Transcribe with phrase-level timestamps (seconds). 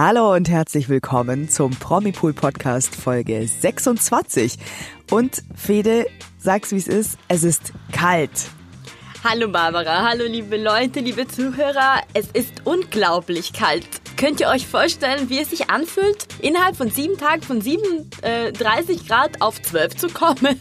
[0.00, 4.56] Hallo und herzlich willkommen zum Promipool Podcast Folge 26.
[5.10, 6.06] Und Fede,
[6.38, 8.30] sag's wie es ist, es ist kalt.
[9.24, 12.02] Hallo Barbara, hallo liebe Leute, liebe Zuhörer.
[12.14, 13.88] Es ist unglaublich kalt.
[14.16, 19.42] Könnt ihr euch vorstellen, wie es sich anfühlt, innerhalb von sieben Tagen von 37 Grad
[19.42, 20.60] auf 12 zu kommen?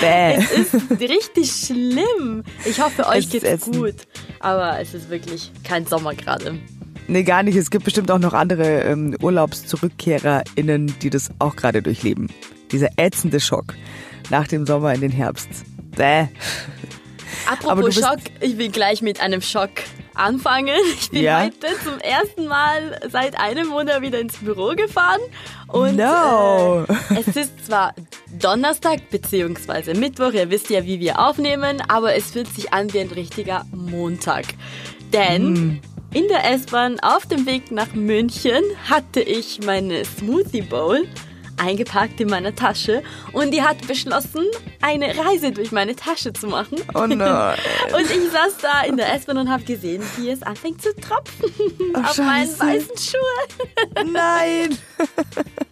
[0.00, 0.36] Bäh.
[0.36, 2.44] Es ist richtig schlimm.
[2.64, 3.96] Ich hoffe, euch Es geht's gut.
[4.38, 6.60] Aber es ist wirklich kein Sommer gerade.
[7.08, 7.56] Nee, gar nicht.
[7.56, 12.28] Es gibt bestimmt auch noch andere ähm, UrlaubszurückkehrerInnen, die das auch gerade durchleben.
[12.72, 13.74] Dieser ätzende Schock
[14.30, 15.48] nach dem Sommer in den Herbst.
[15.96, 16.26] Bäh.
[17.50, 19.70] Apropos Schock, ich will gleich mit einem Schock
[20.14, 20.74] anfangen.
[21.00, 21.42] Ich bin Ja?
[21.44, 25.20] heute zum ersten Mal seit einem Monat wieder ins Büro gefahren.
[25.68, 26.84] Und No.
[26.88, 27.94] äh, es ist zwar
[28.40, 33.00] Donnerstag beziehungsweise Mittwoch, ihr wisst ja, wie wir aufnehmen, aber es fühlt sich an wie
[33.00, 34.46] ein richtiger Montag.
[35.12, 35.80] Denn Hm.
[36.16, 41.06] In der S-Bahn auf dem Weg nach München hatte ich meine Smoothie Bowl
[41.58, 44.46] eingepackt in meiner Tasche und die hat beschlossen,
[44.80, 46.78] eine Reise durch meine Tasche zu machen.
[46.94, 47.58] Oh nein.
[47.94, 51.52] Und ich saß da in der S-Bahn und habe gesehen, wie es anfängt zu tropfen
[51.92, 52.60] Ach, auf meinen Scheiße.
[52.60, 54.10] weißen Schuhe.
[54.10, 54.78] Nein.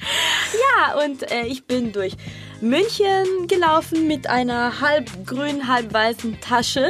[0.00, 2.12] Ja, und äh, ich bin durch
[2.60, 6.86] München gelaufen mit einer halb grün, halb weißen Tasche.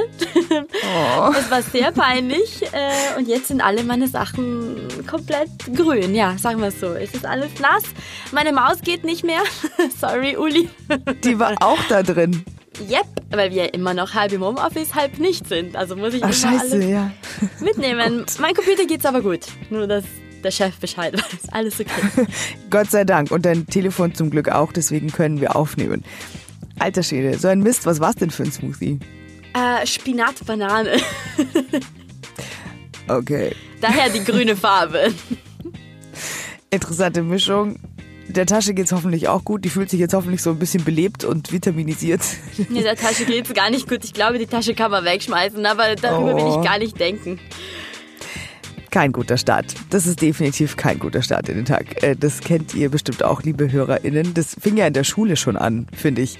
[0.51, 1.33] Oh.
[1.39, 6.15] Es war sehr peinlich äh, und jetzt sind alle meine Sachen komplett grün.
[6.15, 6.95] Ja, sagen wir es so.
[6.95, 7.83] Es ist alles nass.
[8.33, 9.43] Meine Maus geht nicht mehr.
[10.01, 10.71] Sorry, Uli.
[11.23, 12.45] Die war auch da drin.
[12.81, 15.77] Yep, weil wir immer noch halb im Homeoffice, halb nicht sind.
[15.77, 17.11] Also muss ich Ach, immer scheiße, alles ja.
[17.61, 18.25] mitnehmen.
[18.41, 19.41] mein Computer geht's aber gut.
[19.69, 20.05] Nur, dass
[20.45, 21.49] der Chef Bescheid weiß.
[21.53, 22.27] Alles okay.
[22.71, 23.31] Gott sei Dank.
[23.31, 26.05] Und dein Telefon zum Glück auch, deswegen können wir aufnehmen.
[26.79, 28.99] Alter Schwede, so ein Mist, was war's denn für ein Smoothie?
[29.55, 30.99] äh, Spinat, Banane.
[33.09, 33.53] Okay.
[33.81, 35.13] Daher die grüne Farbe.
[36.71, 37.77] Interessante Mischung.
[38.29, 39.65] Der Tasche geht's hoffentlich auch gut.
[39.65, 42.21] Die fühlt sich jetzt hoffentlich so ein bisschen belebt und vitaminisiert.
[42.59, 44.05] In der Tasche geht's gar nicht gut.
[44.05, 46.61] Ich glaube, die Tasche kann man wegschmeißen, aber darüber will Oh.
[46.61, 47.41] ich gar nicht denken.
[48.91, 49.75] Kein guter Start.
[49.91, 52.03] Das ist definitiv kein guter Start in den Tag.
[52.03, 54.33] Äh, Das kennt ihr bestimmt auch, liebe HörerInnen.
[54.35, 56.39] Das fing ja in der Schule schon an, finde ich.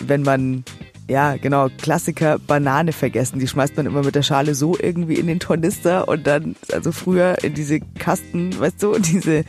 [0.00, 0.64] Wenn man,
[1.08, 3.38] ja, genau, Klassiker, Banane vergessen.
[3.38, 6.92] Die schmeißt man immer mit der Schale so irgendwie in den Tornister und dann, also
[6.92, 9.44] früher in diese Kasten, weißt du, diese,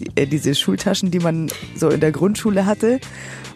[0.00, 3.00] die, äh, diese Schultaschen, die man so in der Grundschule hatte.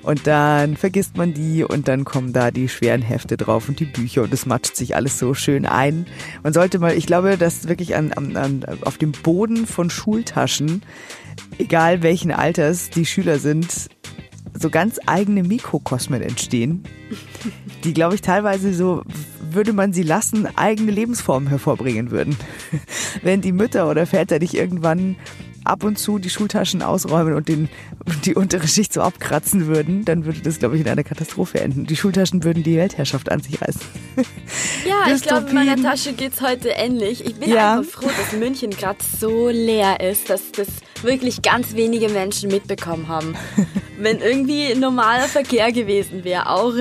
[0.03, 3.85] Und dann vergisst man die und dann kommen da die schweren Hefte drauf und die
[3.85, 6.07] Bücher und es matscht sich alles so schön ein.
[6.43, 10.83] Man sollte mal, ich glaube, dass wirklich an, an, an, auf dem Boden von Schultaschen,
[11.59, 13.91] egal welchen Alters die Schüler sind,
[14.61, 16.85] so ganz eigene Mikrokosmen entstehen,
[17.85, 19.03] die, glaube ich, teilweise so,
[19.51, 22.37] würde man sie lassen, eigene Lebensformen hervorbringen würden.
[23.23, 25.17] Wenn die Mütter oder Väter nicht irgendwann
[25.71, 27.69] ab und zu die Schultaschen ausräumen und den,
[28.25, 31.87] die untere Schicht so abkratzen würden, dann würde das, glaube ich, in einer Katastrophe enden.
[31.87, 33.81] Die Schultaschen würden die Weltherrschaft an sich reißen.
[34.87, 35.77] Ja, ich glaube, in meiner.
[35.81, 37.25] Tasche geht's heute ähnlich.
[37.25, 37.79] Ich bin Ja.
[37.79, 40.67] einfach froh, dass München gerade so leer ist, dass das
[41.03, 43.35] wirklich ganz wenige Menschen mitbekommen haben.
[43.99, 46.75] Wenn irgendwie normaler Verkehr gewesen wäre, auch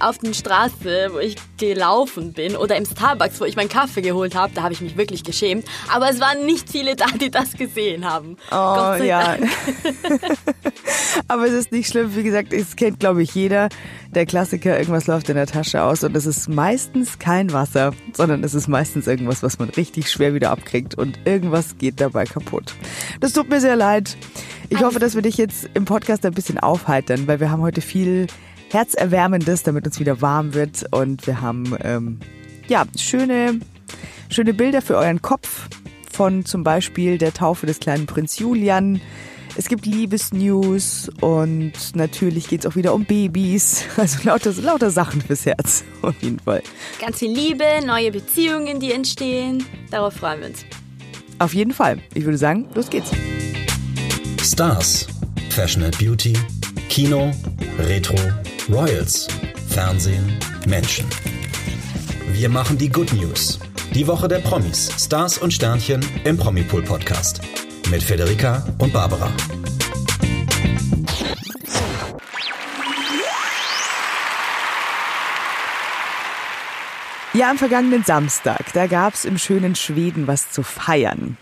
[0.00, 4.34] auf den Straße, wo ich gelaufen bin, oder im Starbucks, wo ich meinen Kaffee geholt
[4.34, 5.64] habe, da habe ich mich wirklich geschämt.
[5.92, 8.36] Aber es waren nicht viele da, die das gesehen haben.
[8.50, 9.36] Oh, ja.
[11.28, 12.14] Aber es ist nicht schlimm.
[12.14, 13.68] Wie gesagt, es kennt, glaube ich, jeder.
[14.14, 18.44] Der Klassiker, irgendwas läuft in der Tasche aus und es ist meistens kein Wasser, sondern
[18.44, 22.74] es ist meistens irgendwas, was man richtig schwer wieder abkriegt und irgendwas geht dabei kaputt.
[23.20, 24.16] Das tut mir sehr leid.
[24.68, 27.80] Ich hoffe, dass wir dich jetzt im Podcast ein bisschen aufheitern, weil wir haben heute
[27.80, 28.26] viel
[28.76, 32.20] Herzerwärmendes, damit uns wieder warm wird und wir haben, ähm,
[32.68, 33.60] ja, schöne,
[34.28, 35.70] schöne Bilder für euren Kopf
[36.12, 39.00] von zum Beispiel der Taufe des kleinen Prinz Julian.
[39.56, 43.84] Es gibt Liebesnews und natürlich geht's auch wieder um Babys.
[43.96, 46.62] Also lauter, lauter Sachen fürs Herz, auf jeden Fall.
[47.00, 49.64] Ganz viel Liebe, neue Beziehungen, die entstehen.
[49.90, 50.66] Darauf freuen wir uns.
[51.38, 51.98] Auf jeden Fall.
[52.12, 53.10] Ich würde sagen, los geht's.
[54.42, 55.06] Stars,
[55.48, 56.34] Fashion and Beauty,
[56.90, 57.30] Kino,
[57.78, 58.16] Retro,
[58.68, 59.28] Royals,
[59.68, 61.06] Fernsehen, Menschen.
[62.32, 63.60] Wir machen die Good News.
[63.94, 67.40] Die Woche der Promis, Stars und Sternchen im Promipool Podcast.
[67.90, 69.30] Mit Federica und Barbara.
[77.34, 81.36] Ja, am vergangenen Samstag, da gab's im schönen Schweden was zu feiern.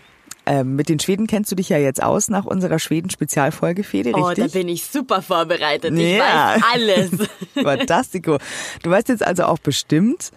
[0.47, 4.27] Ähm, mit den Schweden kennst du dich ja jetzt aus nach unserer Schweden-Spezialfolge, Fede, Oh,
[4.27, 4.51] richtig?
[4.51, 5.93] da bin ich super vorbereitet.
[5.97, 6.55] Ich Ja.
[6.55, 7.11] weiß alles.
[7.63, 8.37] Fantastico.
[8.83, 10.31] Du weißt jetzt also auch bestimmt,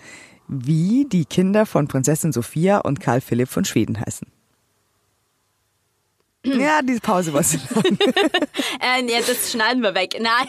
[0.48, 4.26] wie die Kinder von Prinzessin Sophia und Karl Philipp von Schweden heißen.
[6.44, 7.84] Ja, diese Pause war so lang.
[8.80, 10.14] äh, nee, das schneiden wir weg.
[10.20, 10.46] Nein.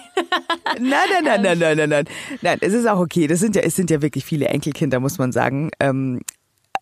[0.79, 2.05] nein, nein, nein, nein, nein, nein, nein.
[2.41, 3.27] Nein, es ist auch okay.
[3.27, 5.71] Das sind ja, es sind ja wirklich viele Enkelkinder, muss man sagen.
[5.79, 6.21] Ähm,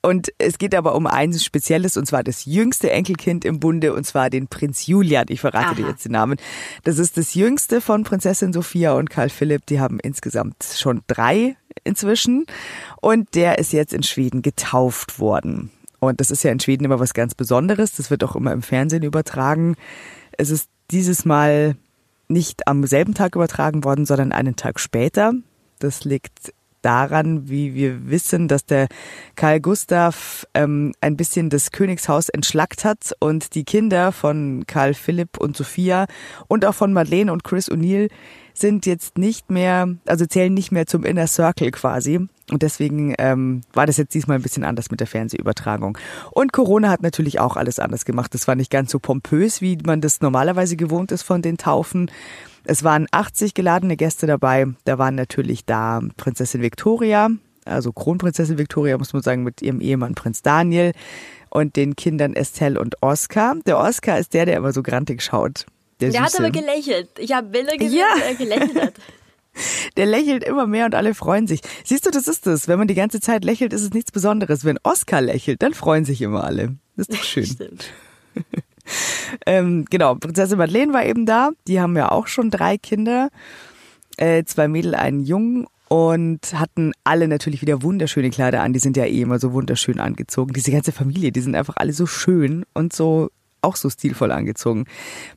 [0.02, 4.06] und es geht aber um eins Spezielles, und zwar das jüngste Enkelkind im Bunde, und
[4.06, 5.26] zwar den Prinz Julian.
[5.30, 5.74] Ich verrate Aha.
[5.76, 6.38] dir jetzt den Namen.
[6.84, 9.66] Das ist das jüngste von Prinzessin Sophia und Karl Philipp.
[9.66, 12.46] Die haben insgesamt schon drei inzwischen.
[13.02, 15.72] Und der ist jetzt in Schweden getauft worden.
[16.00, 17.94] Und das ist ja in Schweden immer was ganz Besonderes.
[17.96, 19.76] Das wird auch immer im Fernsehen übertragen.
[20.38, 21.76] Es ist dieses Mal
[22.28, 25.34] nicht am selben Tag übertragen worden, sondern einen Tag später.
[25.80, 26.54] Das liegt
[26.88, 28.88] daran, wie wir wissen, dass der
[29.36, 35.38] Karl Gustav ähm, ein bisschen das Königshaus entschlackt hat und die Kinder von Karl Philipp
[35.38, 36.06] und Sophia
[36.48, 38.10] und auch von Madeleine und Chris O'Neill
[38.54, 42.28] sind jetzt nicht mehr, also zählen nicht mehr zum Inner Circle quasi.
[42.50, 45.98] Und deswegen ähm, war das jetzt diesmal ein bisschen anders mit der Fernsehübertragung.
[46.32, 48.34] Und Corona hat natürlich auch alles anders gemacht.
[48.34, 52.10] Das war nicht ganz so pompös, wie man das normalerweise gewohnt ist von den Taufen.
[52.70, 54.68] Es waren 80 geladene Gäste dabei.
[54.84, 57.30] Da waren natürlich da Prinzessin Victoria,
[57.64, 60.92] also Kronprinzessin Victoria, muss man sagen, mit ihrem Ehemann Prinz Daniel
[61.50, 63.56] und den Kindern Estelle und Oscar.
[63.66, 65.66] Der Oscar ist der, der immer so grantig schaut.
[66.02, 67.08] Der, der hat aber gelächelt.
[67.18, 68.26] Ich habe Bilder gesehen, ja.
[68.28, 68.94] er gelächelt hat.
[69.98, 71.62] Der lächelt immer mehr und alle freuen sich.
[71.84, 72.68] Siehst du, das ist es.
[72.68, 74.66] Wenn man die ganze Zeit lächelt, ist es nichts Besonderes.
[74.66, 76.76] Wenn Oscar lächelt, dann freuen sich immer alle.
[76.96, 77.46] Das ist doch schön.
[77.48, 77.86] Stimmt.
[79.46, 81.52] ähm, genau, Prinzessin Madeleine war eben da.
[81.68, 83.30] Die haben ja auch schon drei Kinder.
[84.18, 88.74] Äh, zwei Mädel, einen Jungen und hatten alle natürlich wieder wunderschöne Kleider an.
[88.74, 90.54] Die sind ja eh immer so wunderschön angezogen.
[90.54, 93.30] Diese ganze Familie, die sind einfach alle so schön und so
[93.62, 94.86] auch so stilvoll angezogen.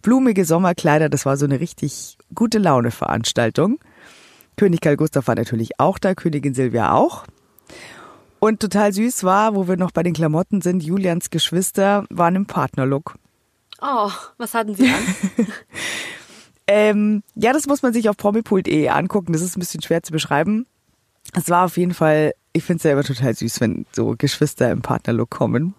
[0.02, 3.78] Blumige Sommerkleider, das war so eine richtig gute Laune Veranstaltung.
[4.56, 7.24] König Karl Gustav war natürlich auch da, Königin Silvia auch.
[8.40, 12.46] Und total süß war, wo wir noch bei den Klamotten sind, Julians Geschwister waren im
[12.46, 13.16] Partnerlook.
[13.80, 15.46] Oh, was hatten sie an?
[16.66, 19.32] ähm, ja, das muss man sich auf promipult.de angucken.
[19.32, 20.66] Das ist ein bisschen schwer zu beschreiben.
[21.34, 24.82] Es war auf jeden Fall, ich finde es selber total süß, wenn so Geschwister im
[24.82, 25.74] Partnerlook kommen.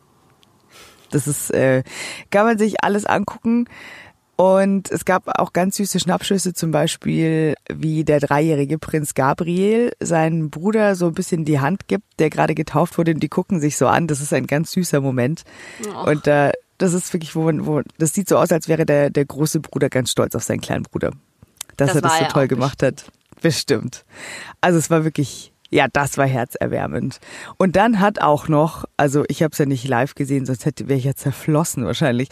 [1.11, 1.83] Das ist, äh,
[2.29, 3.67] kann man sich alles angucken.
[4.37, 10.49] Und es gab auch ganz süße Schnappschüsse, zum Beispiel wie der dreijährige Prinz Gabriel seinen
[10.49, 13.77] Bruder so ein bisschen die Hand gibt, der gerade getauft wurde und die gucken sich
[13.77, 14.07] so an.
[14.07, 15.43] Das ist ein ganz süßer Moment.
[15.85, 16.09] Oh.
[16.09, 19.25] Und äh, das ist wirklich, wo, wo das sieht so aus, als wäre der, der
[19.25, 21.11] große Bruder ganz stolz auf seinen kleinen Bruder.
[21.77, 23.03] Dass das er das so toll gemacht bestimmt.
[23.07, 23.41] hat.
[23.41, 24.05] Bestimmt.
[24.61, 27.19] Also es war wirklich ja, das war herzerwärmend.
[27.57, 30.89] Und dann hat auch noch, also ich habe es ja nicht live gesehen, sonst hätte
[30.89, 32.27] wäre ich ja zerflossen wahrscheinlich.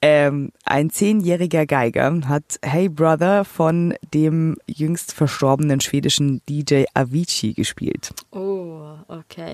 [0.00, 8.14] Ähm, ein zehnjähriger Geiger hat Hey Brother von dem jüngst verstorbenen schwedischen DJ Avicii gespielt.
[8.30, 9.52] Oh, okay.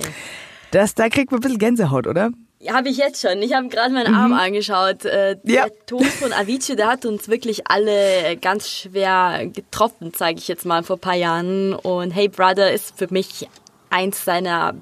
[0.71, 2.31] Das, da kriegt man ein bisschen Gänsehaut, oder?
[2.71, 3.43] Habe ich jetzt schon.
[3.43, 4.19] Ich habe gerade meinen mhm.
[4.19, 5.05] Arm angeschaut.
[5.05, 5.67] Äh, der ja.
[5.87, 10.83] Tod von Avicii, der hat uns wirklich alle ganz schwer getroffen, sage ich jetzt mal,
[10.83, 11.75] vor ein paar Jahren.
[11.75, 13.49] Und Hey Brother ist für mich
[13.91, 14.75] eins seiner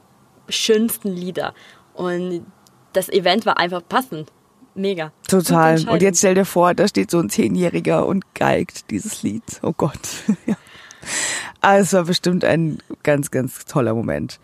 [0.49, 1.55] schönsten Lieder.
[1.95, 2.47] Und
[2.93, 4.31] das Event war einfach passend.
[4.75, 5.13] Mega.
[5.29, 5.87] Total.
[5.89, 9.43] Und jetzt stell dir vor, da steht so ein Zehnjähriger und geigt dieses Lied.
[9.63, 9.99] Oh Gott.
[10.47, 10.57] ja.
[11.61, 14.41] Aber es war bestimmt ein ganz, ganz toller Moment.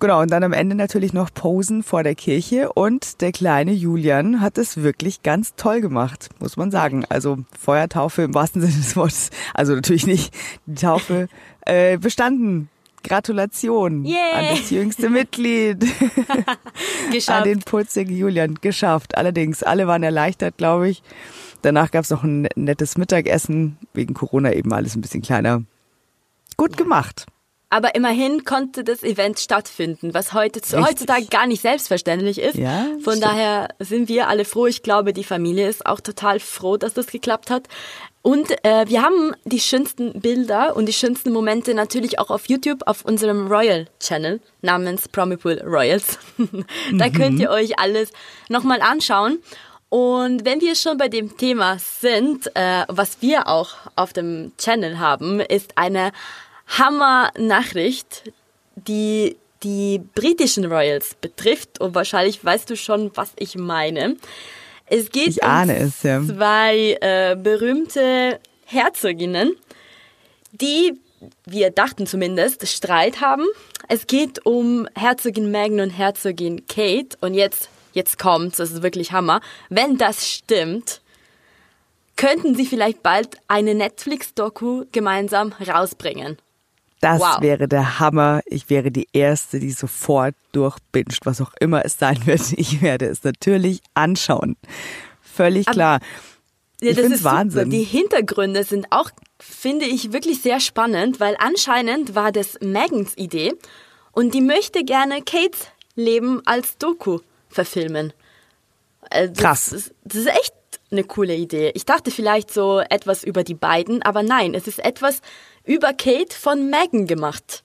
[0.00, 4.40] Genau, und dann am Ende natürlich noch Posen vor der Kirche und der kleine Julian
[4.40, 7.04] hat es wirklich ganz toll gemacht, muss man sagen.
[7.08, 10.32] Also Feuertaufe im wahrsten Sinne des Wortes, also natürlich nicht
[10.66, 11.28] die Taufe
[11.62, 12.68] äh, bestanden.
[13.04, 14.18] Gratulation yeah.
[14.34, 15.80] an das jüngste Mitglied.
[17.12, 17.38] geschafft.
[17.38, 18.56] An den putzigen Julian.
[18.60, 19.16] Geschafft.
[19.16, 21.02] Allerdings, alle waren erleichtert, glaube ich.
[21.62, 23.78] Danach gab es noch ein nettes Mittagessen.
[23.94, 25.62] Wegen Corona eben alles ein bisschen kleiner.
[26.56, 27.26] Gut gemacht.
[27.70, 32.56] Aber immerhin konnte das Event stattfinden, was heute, heutzutage gar nicht selbstverständlich ist.
[32.56, 33.24] Ja, Von stimmt.
[33.24, 34.66] daher sind wir alle froh.
[34.66, 37.68] Ich glaube, die Familie ist auch total froh, dass das geklappt hat.
[38.22, 42.82] Und äh, wir haben die schönsten Bilder und die schönsten Momente natürlich auch auf YouTube
[42.86, 46.18] auf unserem Royal Channel namens Promipool Royals.
[46.38, 47.12] da mhm.
[47.12, 48.10] könnt ihr euch alles
[48.48, 49.38] nochmal anschauen.
[49.90, 54.98] Und wenn wir schon bei dem Thema sind, äh, was wir auch auf dem Channel
[54.98, 56.12] haben, ist eine
[56.68, 58.32] Hammer-Nachricht,
[58.76, 61.80] die die britischen Royals betrifft.
[61.80, 64.16] Und wahrscheinlich weißt du schon, was ich meine.
[64.86, 66.22] Es geht ich um es, ja.
[66.22, 69.54] zwei äh, berühmte Herzoginnen,
[70.52, 70.98] die,
[71.44, 73.44] wir dachten zumindest, Streit haben.
[73.88, 77.16] Es geht um Herzogin Meghan und Herzogin Kate.
[77.20, 79.40] Und jetzt, jetzt kommt's, das ist wirklich Hammer.
[79.68, 81.00] Wenn das stimmt,
[82.16, 86.38] könnten sie vielleicht bald eine Netflix-Doku gemeinsam rausbringen.
[87.00, 87.40] Das Wow.
[87.40, 88.40] wäre der Hammer.
[88.46, 92.52] Ich wäre die Erste, die sofort durchbinscht, was auch immer es sein wird.
[92.56, 94.56] Ich werde es natürlich anschauen.
[95.20, 96.00] Völlig klar.
[96.80, 97.64] Ja, ich das finde ist es Wahnsinn.
[97.64, 97.76] Super.
[97.76, 103.54] Die Hintergründe sind auch, finde ich, wirklich sehr spannend, weil anscheinend war das Megans Idee
[104.12, 108.12] und die möchte gerne Kates Leben als Doku verfilmen.
[109.10, 109.72] Das Krass.
[109.72, 110.54] Ist, das ist echt
[110.90, 111.70] eine coole Idee.
[111.74, 115.20] Ich dachte vielleicht so etwas über die beiden, aber nein, es ist etwas
[115.68, 117.62] über Kate von Megan gemacht.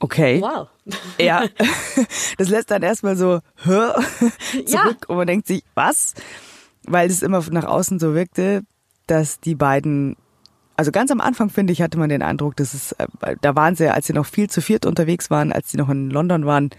[0.00, 0.40] Okay.
[0.40, 0.68] Wow.
[1.18, 1.44] Ja,
[2.38, 3.70] das lässt dann erstmal so hä,
[4.64, 4.84] zurück Ja.
[5.06, 6.14] und man denkt sich, was?
[6.84, 8.62] Weil es immer nach außen so wirkte,
[9.06, 10.16] dass die beiden,
[10.76, 13.06] also ganz am Anfang finde ich, hatte man den Eindruck, dass es, äh,
[13.40, 16.10] da waren sie, als sie noch viel zu viert unterwegs waren, als sie noch in
[16.10, 16.70] London waren,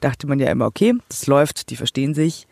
[0.00, 2.46] dachte man ja immer, okay, das läuft, die verstehen sich.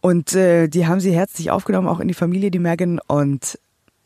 [0.00, 3.00] Und äh, die haben sie herzlich aufgenommen, auch in die Familie, die Megan.
[3.08, 3.58] Und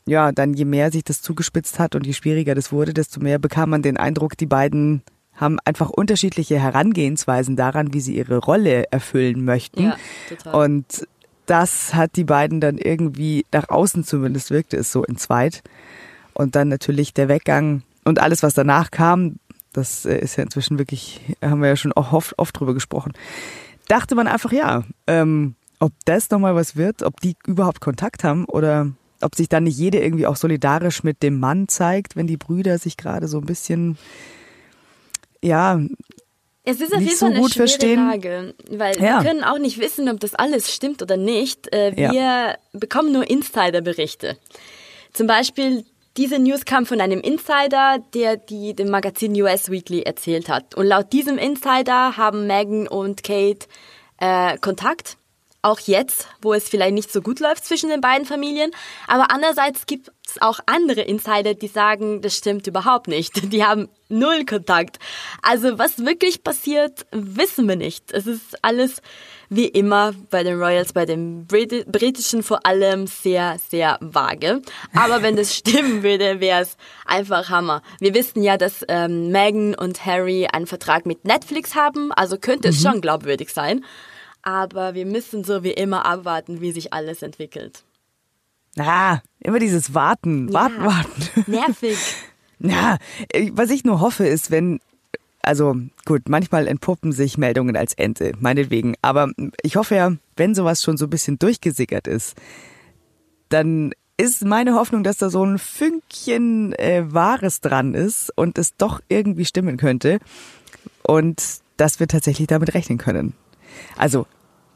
[0.05, 3.39] ja, dann je mehr sich das zugespitzt hat und je schwieriger das wurde, desto mehr
[3.39, 5.01] bekam man den Eindruck, die beiden
[5.33, 9.83] haben einfach unterschiedliche Herangehensweisen daran, wie sie ihre Rolle erfüllen möchten.
[9.83, 9.97] Ja,
[10.29, 10.65] total.
[10.65, 11.07] Und
[11.45, 15.63] das hat die beiden dann irgendwie, nach außen zumindest wirkte es so in zweit.
[16.33, 19.37] Und dann natürlich der Weggang und alles, was danach kam,
[19.71, 23.13] das äh, ist ja inzwischen wirklich, haben wir ja schon oft, oft drüber gesprochen.
[23.87, 28.45] Dachte man einfach, ja, ähm, ob das nochmal was wird, ob die überhaupt Kontakt haben
[28.45, 28.91] oder
[29.23, 32.77] ob sich dann nicht jede irgendwie auch solidarisch mit dem Mann zeigt, wenn die Brüder
[32.77, 33.97] sich gerade so ein bisschen,
[35.41, 35.79] ja,
[36.63, 38.07] Es ist auf nicht jeden so Fall eine gut schwere verstehen.
[38.07, 39.21] Lage, weil Ja.
[39.21, 41.73] wir können auch nicht wissen, ob das alles stimmt oder nicht.
[41.73, 42.11] Äh, Ja.
[42.11, 44.37] Wir bekommen nur Insiderberichte.
[45.11, 45.83] Zum Beispiel
[46.15, 50.75] diese News kam von einem Insider, der die dem Magazin US Weekly erzählt hat.
[50.75, 53.67] Und laut diesem Insider haben Meghan und Kate
[54.19, 55.17] äh, Kontakt.
[55.65, 58.71] Auch jetzt, wo es vielleicht nicht so gut läuft zwischen den beiden Familien.
[59.07, 63.31] Aber andererseits gibt es auch andere Insider, die sagen, das stimmt überhaupt nicht.
[63.53, 64.99] Die haben null Kontakt.
[65.41, 68.11] Also was wirklich passiert, wissen wir nicht.
[68.11, 69.01] Es ist alles
[69.47, 74.61] wie immer bei den Royals, bei den Briti britischen vor allem sehr, sehr vage.
[74.93, 77.83] Aber wenn das stimmen würde, wäre es einfach Hammer.
[77.99, 82.67] Wir wissen ja, dass ähm, Meghan und Harry einen Vertrag mit Netflix haben, also könnte
[82.67, 83.85] es schon glaubwürdig sein.
[84.43, 87.83] Aber wir müssen so wie immer abwarten, wie sich alles entwickelt.
[88.75, 90.85] na, immer dieses Warten, warten, Ja.
[90.85, 91.43] warten.
[91.51, 91.97] Nervig.
[92.59, 92.97] Ja,
[93.29, 94.79] äh, was ich nur hoffe ist, wenn,
[95.41, 98.95] also gut, manchmal entpuppen sich Meldungen als Ente, meinetwegen.
[99.01, 99.29] Aber
[99.61, 102.35] ich hoffe ja, wenn sowas schon so ein bisschen durchgesickert ist,
[103.49, 108.75] dann ist meine Hoffnung, dass da so ein Fünkchen äh, Wahres dran ist und es
[108.75, 110.19] doch irgendwie stimmen könnte
[111.03, 111.41] und
[111.77, 113.33] dass wir tatsächlich damit rechnen können.
[113.97, 114.25] Also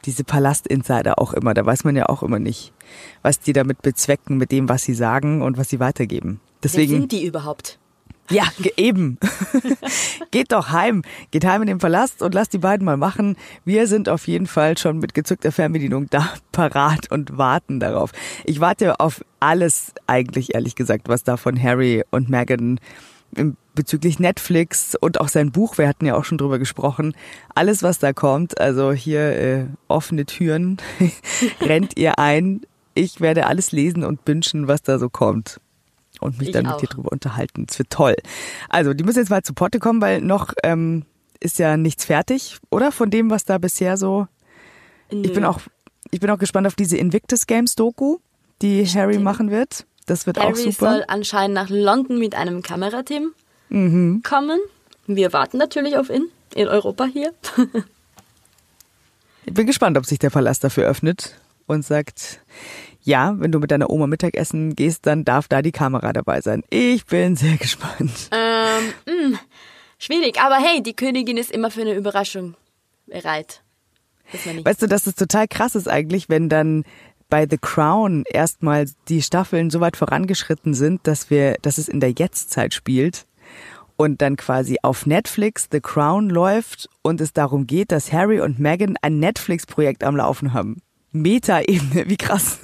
[0.06, 2.74] diese Palast-Insider auch immer, da weiß man ja auch immer nicht,
[3.22, 6.40] was die damit bezwecken mit dem, was sie sagen und was sie weitergeben.
[6.64, 7.80] Deswegen Wer sind die überhaupt?
[8.30, 8.44] ja,
[8.76, 9.18] eben.
[10.32, 11.04] Geht doch heim.
[11.32, 13.38] Geht heim in den Palast und lasst die beiden mal machen.
[13.64, 18.12] Wir sind auf jeden Fall schon mit gezückter Fernbedienung da parat und warten darauf.
[18.44, 22.80] Ich warte auf alles eigentlich, ehrlich gesagt, was da von Harry und Meghan
[23.76, 27.16] bezüglich Netflix und auch sein Buch, wir hatten ja auch schon drüber gesprochen,
[27.54, 30.78] alles, was da kommt, also hier äh, offene Türen,
[31.62, 32.62] rennt ihr ein.
[32.96, 35.60] Ich werde alles lesen und wünschen, was da so kommt
[36.20, 36.82] und mich Ich dann auch.
[36.82, 37.66] mit dir drüber unterhalten.
[37.68, 38.16] Das wird toll.
[38.70, 41.06] Also, die müssen jetzt mal zu Potte kommen, weil noch ähm,
[41.40, 42.92] ist ja nichts fertig, oder?
[42.92, 44.28] Von dem, was da bisher so.
[45.10, 45.50] Ich bin Nö.
[45.50, 45.60] auch,
[46.12, 48.18] ich bin auch gespannt auf diese Invictus Games Doku,
[48.62, 49.86] die Harry machen wird.
[50.08, 50.92] Das wird auch Harry super.
[50.94, 53.34] soll anscheinend nach London mit einem Kamerateam
[53.70, 54.24] Mhm.
[54.24, 54.60] kommen.
[55.06, 57.34] Wir warten natürlich auf ihn in Europa hier.
[59.46, 61.36] Ich bin gespannt, ob sich der Palast dafür öffnet
[61.68, 62.40] und sagt,
[63.02, 66.64] ja, wenn du mit deiner Oma Mittagessen gehst, dann darf da die Kamera dabei sein.
[66.70, 68.30] Ich bin sehr gespannt.
[68.32, 68.94] ähm,
[69.32, 69.40] mh,
[69.98, 72.56] schwierig, aber hey, die Königin ist immer für eine Überraschung
[73.06, 73.62] bereit.
[74.64, 76.84] Weißt du, dass es total krass ist eigentlich, wenn dann
[77.30, 82.00] bei The Crown erstmal die Staffeln so weit vorangeschritten sind, dass wir, dass es in
[82.00, 83.26] der Jetztzeit spielt
[83.98, 88.60] und dann quasi auf Netflix The Crown läuft und es darum geht, dass Harry und
[88.60, 90.82] Meghan ein Netflix-Projekt am Laufen haben.
[91.12, 92.60] Meta-Ebene, wie krass.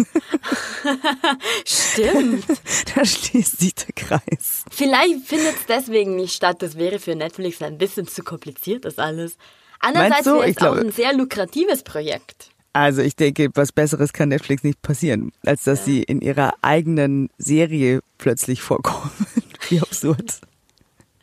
[1.66, 2.46] Stimmt.
[2.96, 4.66] da schließt sich der Kreis.
[4.70, 6.62] Vielleicht findet es deswegen nicht statt.
[6.62, 9.38] Das wäre für Netflix ein bisschen zu kompliziert, das alles.
[9.80, 12.53] Andererseits wäre es auch ein sehr lukratives Projekt.
[12.74, 17.30] Also ich denke, was Besseres kann Netflix nicht passieren, als dass sie in ihrer eigenen
[17.38, 19.12] Serie plötzlich vorkommen.
[19.70, 20.42] Wie absurd.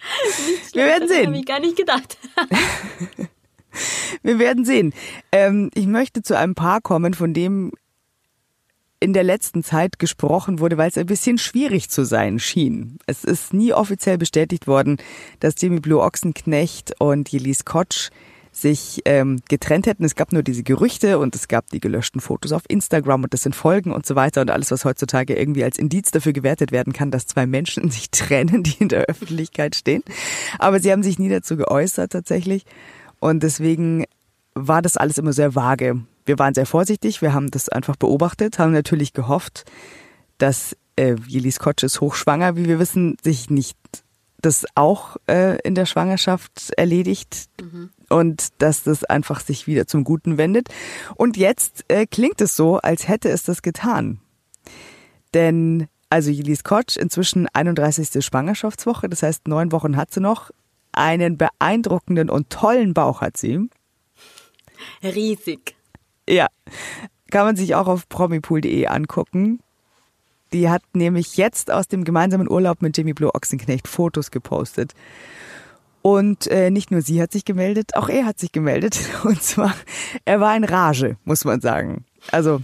[0.72, 1.34] Wir werden Das habe sehen.
[1.34, 2.18] ich gar nicht gedacht.
[4.22, 4.92] Wir werden sehen.
[5.32, 7.72] Ähm, ich möchte zu einem Paar kommen, von dem
[9.02, 12.98] in der letzten Zeit gesprochen wurde, weil es ein bisschen schwierig zu sein schien.
[13.06, 14.98] Es ist nie offiziell bestätigt worden,
[15.40, 18.10] dass Jimmy Blue Ochsenknecht und Jelis Kotsch
[18.60, 20.04] sich ähm, getrennt hätten.
[20.04, 23.42] Es gab nur diese Gerüchte und es gab die gelöschten Fotos auf Instagram und das
[23.42, 26.92] sind Folgen und so weiter und alles, was heutzutage irgendwie als Indiz dafür gewertet werden
[26.92, 30.02] kann, dass zwei Menschen sich trennen, die in der Öffentlichkeit stehen.
[30.58, 32.64] Aber sie haben sich nie dazu geäußert tatsächlich
[33.18, 34.04] und deswegen
[34.54, 36.00] war das alles immer sehr vage.
[36.26, 39.64] Wir waren sehr vorsichtig, wir haben das einfach beobachtet, haben natürlich gehofft,
[40.38, 43.76] dass äh, Jelis Kotsch ist hochschwanger, wie wir wissen, sich nicht
[44.40, 47.90] das auch äh, in der Schwangerschaft erledigt mhm.
[48.10, 50.68] Und dass das einfach sich wieder zum Guten wendet.
[51.14, 54.20] Und jetzt äh, klingt es so, als hätte es das getan.
[55.32, 58.24] Denn also Jelis Kotsch, inzwischen 31.
[58.24, 60.50] Schwangerschaftswoche, das heißt neun Wochen hat sie noch.
[60.92, 63.70] Einen beeindruckenden und tollen Bauch hat sie.
[65.04, 65.76] Riesig.
[66.28, 66.48] Ja,
[67.30, 69.60] kann man sich auch auf promipool.de angucken.
[70.52, 74.94] Die hat nämlich jetzt aus dem gemeinsamen Urlaub mit Jimmy Blue Ochsenknecht Fotos gepostet.
[76.02, 78.98] Und äh, nicht nur sie hat sich gemeldet, auch er hat sich gemeldet.
[79.24, 79.74] Und zwar,
[80.24, 82.04] er war in Rage, muss man sagen.
[82.32, 82.60] Also,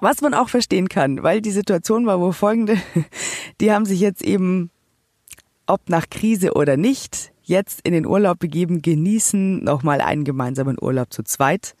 [0.00, 2.76] was man auch verstehen kann, weil die Situation war wohl folgende.
[3.60, 4.70] Die haben sich jetzt eben,
[5.66, 11.12] ob nach Krise oder nicht, jetzt in den Urlaub begeben, genießen nochmal einen gemeinsamen Urlaub
[11.12, 11.74] zu zweit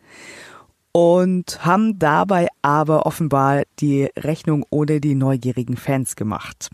[0.92, 6.70] und haben dabei aber offenbar die Rechnung ohne die neugierigen Fans gemacht.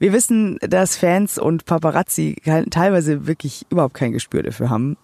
[0.00, 2.36] Wir wissen, dass Fans und Paparazzi
[2.70, 4.96] teilweise wirklich überhaupt kein Gespür dafür haben,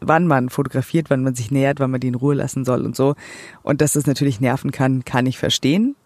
[0.00, 2.94] wann man fotografiert, wann man sich nähert, wann man die in Ruhe lassen soll und
[2.94, 3.16] so.
[3.64, 5.96] Und dass das natürlich nerven kann, kann ich verstehen.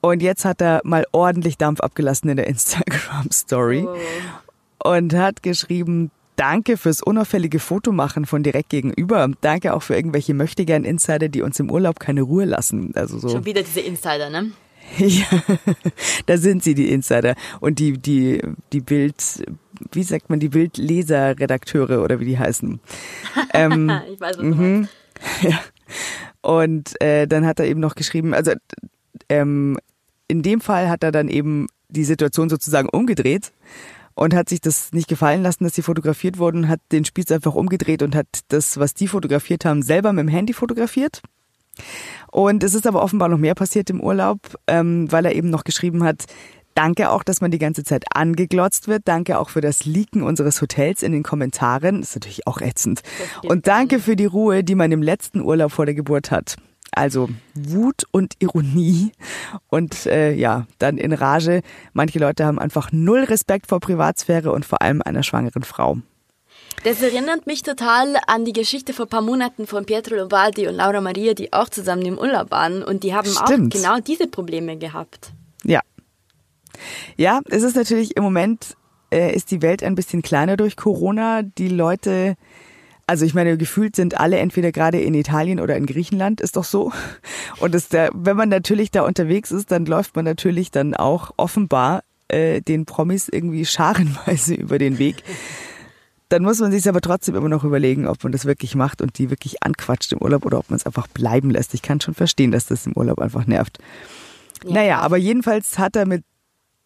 [0.00, 4.90] Und jetzt hat er mal ordentlich Dampf abgelassen in der Instagram Story oh.
[4.90, 9.26] und hat geschrieben, Danke fürs unauffällige Fotomachen von direkt gegenüber.
[9.40, 12.92] Danke auch für irgendwelche möchtegern Insider, die uns im Urlaub keine Ruhe lassen.
[12.94, 13.30] Also so.
[13.30, 14.50] Schon wieder diese Insider, ne?
[14.98, 15.26] Ja,
[16.26, 17.34] da sind sie, die Insider.
[17.60, 19.44] Und die, die, die Bild,
[19.92, 22.80] wie sagt man, die Bildleser-Redakteure oder wie die heißen.
[23.52, 24.90] Ähm, ich weiß, was du meinst.
[25.42, 25.60] Ja.
[26.42, 28.52] Und äh, dann hat er eben noch geschrieben, also
[29.28, 29.78] ähm,
[30.28, 33.52] in dem Fall hat er dann eben die Situation sozusagen umgedreht
[34.14, 37.54] und hat sich das nicht gefallen lassen, dass sie fotografiert wurden, hat den Spieß einfach
[37.54, 41.22] umgedreht und hat das, was die fotografiert haben, selber mit dem Handy fotografiert.
[42.30, 45.64] Und es ist aber offenbar noch mehr passiert im Urlaub, ähm, weil er eben noch
[45.64, 46.24] geschrieben hat,
[46.76, 49.04] Danke auch, dass man die ganze Zeit angeglotzt wird.
[49.06, 52.00] Danke auch für das Leaken unseres Hotels in den Kommentaren.
[52.00, 53.00] Das ist natürlich auch ätzend.
[53.44, 56.56] Und danke für die Ruhe, die man im letzten Urlaub vor der Geburt hat.
[56.92, 59.12] Also Wut und Ironie
[59.68, 61.62] und äh, ja, dann in Rage.
[61.94, 65.96] Manche Leute haben einfach null Respekt vor Privatsphäre und vor allem einer schwangeren Frau.
[66.84, 70.74] Das erinnert mich total an die Geschichte vor ein paar Monaten von Pietro Lombardi und
[70.74, 73.74] Laura Maria, die auch zusammen im Urlaub waren und die haben Stimmt.
[73.74, 75.32] auch genau diese Probleme gehabt.
[75.64, 75.80] Ja.
[77.16, 78.76] Ja, es ist natürlich im Moment
[79.10, 81.42] äh, ist die Welt ein bisschen kleiner durch Corona.
[81.42, 82.36] Die Leute
[83.06, 86.64] also ich meine, gefühlt sind alle entweder gerade in Italien oder in Griechenland, ist doch
[86.64, 86.92] so.
[87.60, 91.30] Und das, der, wenn man natürlich da unterwegs ist, dann läuft man natürlich dann auch
[91.36, 95.22] offenbar äh, den Promis irgendwie scharenweise über den Weg.
[96.28, 99.18] Dann muss man sich aber trotzdem immer noch überlegen, ob man das wirklich macht und
[99.18, 101.72] die wirklich anquatscht im Urlaub oder ob man es einfach bleiben lässt.
[101.74, 103.78] Ich kann schon verstehen, dass das im Urlaub einfach nervt.
[104.64, 104.72] Ja.
[104.72, 106.24] Naja, aber jedenfalls hat er mit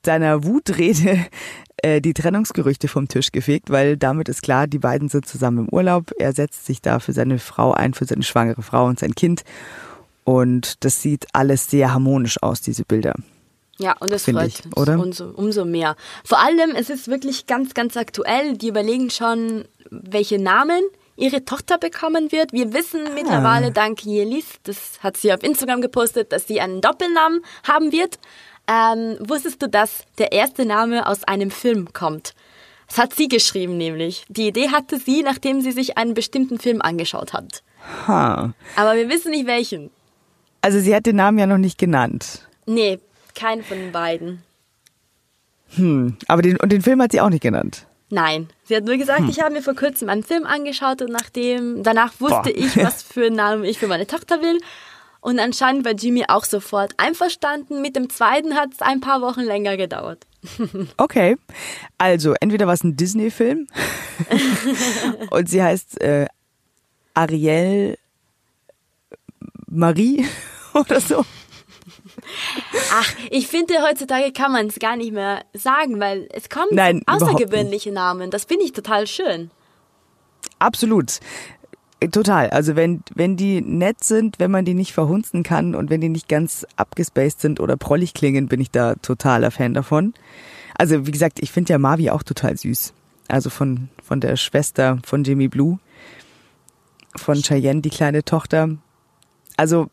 [0.04, 1.26] seiner Wutrede
[1.78, 5.68] äh, die Trennungsgerüchte vom Tisch gefegt, weil damit ist klar, die beiden sind zusammen im
[5.70, 6.12] Urlaub.
[6.18, 9.42] Er setzt sich da für seine Frau ein, für seine schwangere Frau und sein Kind.
[10.24, 13.14] Und das sieht alles sehr harmonisch aus, diese Bilder.
[13.80, 14.98] Ja, und das freut ich, uns oder?
[14.98, 15.96] Umso, umso mehr.
[16.22, 18.58] Vor allem, es ist wirklich ganz, ganz aktuell.
[18.58, 20.82] Die überlegen schon, welche Namen
[21.16, 22.52] ihre Tochter bekommen wird.
[22.52, 23.10] Wir wissen ah.
[23.14, 28.18] mittlerweile dank Jelis, das hat sie auf Instagram gepostet, dass sie einen Doppelnamen haben wird.
[28.68, 32.34] Ähm, wusstest du, dass der erste Name aus einem Film kommt?
[32.86, 34.24] Das hat sie geschrieben nämlich.
[34.28, 37.62] Die Idee hatte sie, nachdem sie sich einen bestimmten Film angeschaut hat.
[38.06, 38.52] Ha.
[38.76, 39.90] Aber wir wissen nicht welchen.
[40.60, 42.46] Also sie hat den Namen ja noch nicht genannt.
[42.66, 42.98] Nee,
[43.34, 44.42] keinen von den beiden.
[45.76, 47.86] Hm, aber den, und den Film hat sie auch nicht genannt.
[48.10, 49.28] Nein, sie hat nur gesagt, hm.
[49.28, 52.56] ich habe mir vor kurzem einen Film angeschaut und nachdem, danach wusste Boah.
[52.56, 54.58] ich, was für einen Namen ich für meine Tochter will
[55.20, 57.82] und anscheinend war Jimmy auch sofort einverstanden.
[57.82, 60.26] Mit dem zweiten hat es ein paar Wochen länger gedauert.
[60.96, 61.36] Okay,
[61.98, 63.66] also entweder war es ein Disney-Film
[65.30, 66.26] und sie heißt äh,
[67.12, 67.98] Ariel
[69.66, 70.26] Marie
[70.72, 71.26] oder so.
[72.92, 77.02] Ach, ich finde, heutzutage kann man es gar nicht mehr sagen, weil es kommen Nein,
[77.06, 78.30] außergewöhnliche Namen.
[78.30, 79.50] Das finde ich total schön.
[80.58, 81.20] Absolut
[82.12, 82.48] Total.
[82.48, 86.08] Also wenn, wenn die nett sind, wenn man die nicht verhunzen kann und wenn die
[86.08, 90.14] nicht ganz abgespaced sind oder prollig klingen, bin ich da totaler Fan davon.
[90.74, 92.94] Also wie gesagt, ich finde ja Marvi auch total süß.
[93.28, 95.78] Also von, von der Schwester von Jimmy Blue,
[97.16, 98.70] von Cheyenne, die kleine Tochter.
[99.58, 99.90] Also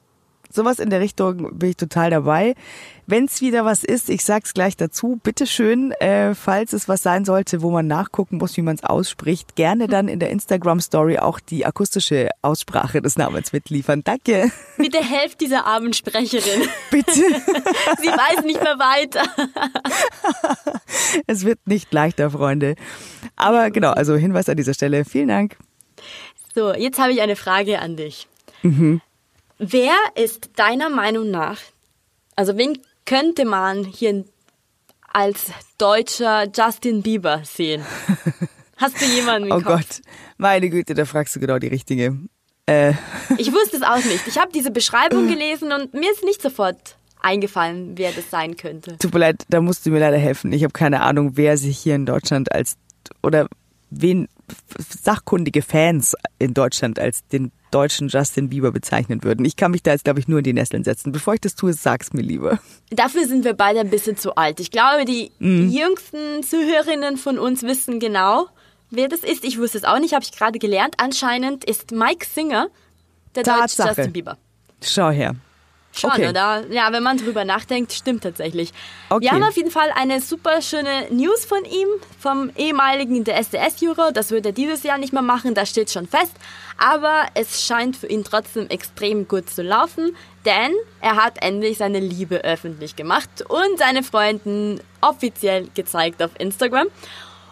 [0.58, 2.56] sowas in der Richtung bin ich total dabei.
[3.06, 7.24] Wenn es wieder was ist, ich sag's gleich dazu, bitteschön, äh, falls es was sein
[7.24, 11.40] sollte, wo man nachgucken muss, wie man es ausspricht, gerne dann in der Instagram-Story auch
[11.40, 14.04] die akustische Aussprache des Namens mitliefern.
[14.04, 14.52] Danke.
[14.78, 16.68] Bitte helft dieser armen Sprecherin.
[16.92, 17.14] Bitte.
[17.14, 19.24] Sie weiß nicht mehr weiter.
[21.28, 22.76] es wird nicht leichter, Freunde.
[23.38, 25.06] Aber genau, also Hinweis an dieser Stelle.
[25.06, 25.56] Vielen Dank.
[26.56, 28.28] So, jetzt habe ich eine Frage an dich.
[28.64, 29.00] Mhm.
[29.60, 31.58] Wer ist deiner Meinung nach,
[32.36, 34.26] also wen könnte man hier
[35.12, 37.84] als deutscher Justin Bieber sehen?
[38.78, 39.60] Hast du jemanden Oh?
[39.62, 40.02] Gott,
[40.38, 42.18] meine Güte, da fragst du genau die Richtige.
[42.68, 42.94] Äh,
[43.40, 44.28] Ich wusste es auch nicht.
[44.28, 48.98] Ich habe diese Beschreibung gelesen und mir ist nicht sofort eingefallen, wer das sein könnte.
[49.00, 50.54] tut mir leid, da musst du mir leider helfen.
[50.54, 52.78] Ich habe keine Ahnung, wer sich hier in Deutschland als
[53.24, 53.48] oder
[53.90, 54.28] wen
[54.78, 59.46] sachkundige Fans in Deutschland als den deutschen Justin Bieber bezeichnen würden.
[59.46, 61.12] Ich kann mich da jetzt, glaube ich, nur in die Nesseln setzen.
[61.12, 62.60] Bevor ich das tue, sag's mir lieber.
[62.90, 64.60] Dafür sind wir beide ein bisschen zu alt.
[64.60, 68.48] Ich glaube, die jüngsten Zuhörerinnen von uns wissen genau,
[68.90, 69.44] wer das ist.
[69.44, 70.96] Ich wusste es auch nicht, habe ich gerade gelernt.
[70.98, 72.68] Anscheinend ist Mike Singer
[73.36, 73.88] der deutsche Tatsache.
[73.90, 74.38] Justin Bieber.
[74.82, 75.36] Schau her.
[75.98, 76.30] Schon, Okay.
[76.30, 76.64] oder?
[76.70, 78.72] Ja, wenn man drüber nachdenkt, stimmt tatsächlich.
[79.10, 79.24] Okay.
[79.26, 81.88] Wir haben auf jeden Fall eine super schöne News von ihm,
[82.20, 84.12] vom ehemaligen der SDS-Juror.
[84.12, 86.34] Das wird er dieses Jahr nicht mehr machen, das steht schon fest.
[86.78, 92.00] Aber es scheint für ihn trotzdem extrem gut zu laufen, denn er hat endlich seine
[92.00, 96.88] Liebe öffentlich gemacht und seine Freunden offiziell gezeigt auf Instagram.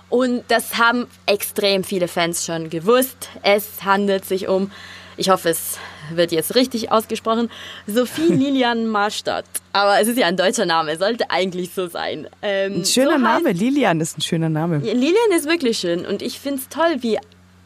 [0.10, 3.30] Und das haben extrem viele Fans schon gewusst.
[3.42, 4.72] Es handelt sich um,
[5.18, 5.80] ich hoffe, es
[6.14, 7.50] wird jetzt richtig ausgesprochen,
[7.88, 9.46] Sophie Lilian Marstadt.
[9.74, 12.28] Aber es ist ja ein deutscher Name, sollte eigentlich so sein.
[12.42, 13.50] Ähm, Ein schöner so Name.
[13.50, 14.78] heißt- Lilian ist ein schöner Name.
[14.80, 17.18] Lilian ist wirklich schön und ich finde es toll, wie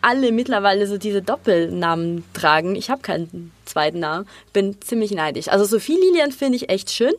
[0.01, 2.75] alle mittlerweile so diese Doppelnamen tragen.
[2.75, 5.49] Ich habe keinen zweiten Namen, bin ziemlich neidisch.
[5.49, 7.13] Also Sophie Lilian finde ich echt schön.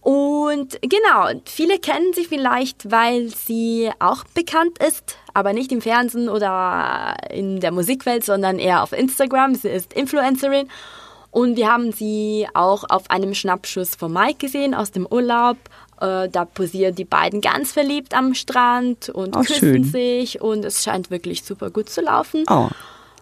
[0.00, 6.28] Und genau, viele kennen sie vielleicht, weil sie auch bekannt ist, aber nicht im Fernsehen
[6.28, 9.54] oder in der Musikwelt, sondern eher auf Instagram.
[9.56, 10.68] Sie ist Influencerin
[11.30, 15.56] und wir haben sie auch auf einem Schnappschuss von Mike gesehen aus dem Urlaub.
[16.00, 19.84] Äh, da posieren die beiden ganz verliebt am Strand und Oh, küssen schön.
[19.84, 22.44] sich und es scheint wirklich super gut zu laufen.
[22.48, 22.68] Oh.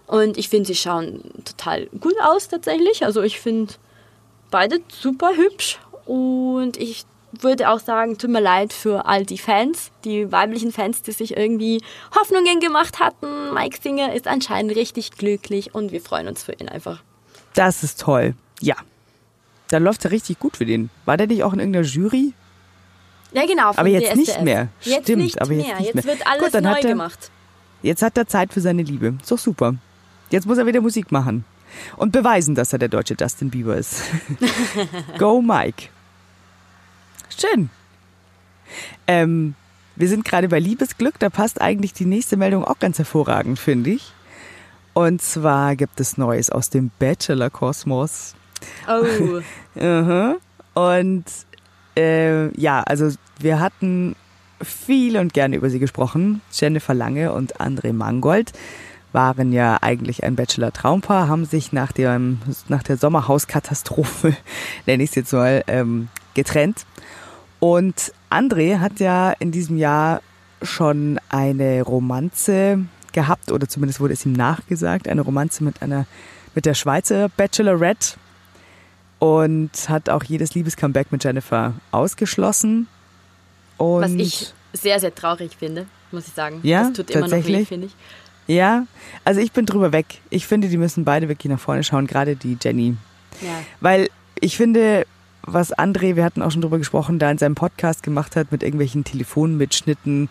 [0.07, 3.05] Und ich finde, sie schauen total gut aus tatsächlich.
[3.05, 3.73] Also ich finde
[4.51, 7.05] beide super hübsch und ich
[7.41, 11.37] würde auch sagen, tut mir leid für all die Fans, die weiblichen Fans, die sich
[11.37, 11.81] irgendwie
[12.19, 13.55] Hoffnungen gemacht hatten.
[13.55, 17.03] Mike Singer ist anscheinend richtig glücklich und wir freuen uns für ihn einfach.
[17.55, 18.35] Das ist toll.
[18.61, 18.77] Ja.
[19.69, 20.91] Dann läuft er richtig gut für den.
[21.07, 22.35] War der nicht auch in irgendeiner Jury?
[23.33, 23.71] Ja, genau.
[23.75, 24.17] Aber jetzt DSDS.
[24.17, 24.69] nicht mehr.
[24.83, 25.77] Jetzt Stimmt, nicht aber jetzt mehr.
[25.79, 26.05] nicht jetzt mehr.
[26.05, 27.31] wird alles Gut, dann neu hat er- gemacht.
[27.83, 29.15] Jetzt hat er Zeit für seine Liebe.
[29.21, 29.75] Ist doch super.
[30.31, 31.45] Jetzt muss er wieder Musik machen.
[31.97, 34.03] Und beweisen, dass er der deutsche Justin Bieber ist.
[35.19, 35.89] Go Mike.
[37.41, 37.71] Schön.
[39.07, 39.55] Ähm,
[39.97, 41.19] wir sind gerade bei Liebesglück.
[41.19, 44.13] Da passt eigentlich die nächste Meldung auch ganz hervorragend, finde ich.
[44.95, 48.35] Und zwar gibt es Neues aus dem Bachelor-Kosmos.
[48.89, 49.41] Oh,
[49.81, 50.37] Aha.
[50.75, 51.25] Und
[51.97, 54.17] äh, ja, also wir hatten
[54.63, 56.41] viel und gerne über sie gesprochen.
[56.53, 58.53] Jennifer Lange und André Mangold
[59.13, 64.37] waren ja eigentlich ein Bachelor-Traumpaar, haben sich nach, dem, nach der Sommerhauskatastrophe,
[64.87, 66.87] nenne ich es jetzt mal, ähm, getrennt.
[67.61, 70.21] Und André hat ja in diesem Jahr
[70.63, 76.07] schon eine Romanze gehabt, oder zumindest wurde es ihm nachgesagt, eine Romanze mit einer
[76.55, 78.17] mit der Schweizer Bachelorette
[79.19, 82.89] und hat auch jedes Liebescomeback mit Jennifer ausgeschlossen.
[83.79, 86.61] Und was ich sehr, sehr traurig finde, muss ich sagen.
[86.63, 87.95] Ja, das tut immer noch weh, finde ich.
[88.47, 88.87] ja,
[89.25, 90.21] also ich bin drüber weg.
[90.31, 92.97] Ich finde, die müssen beide wirklich nach vorne schauen, gerade die Jenny.
[93.41, 93.63] Ja.
[93.81, 95.07] Weil ich finde,
[95.45, 98.63] was André, wir hatten auch schon drüber gesprochen, da in seinem Podcast gemacht hat mit
[98.63, 100.29] irgendwelchen Telefonmitschnitten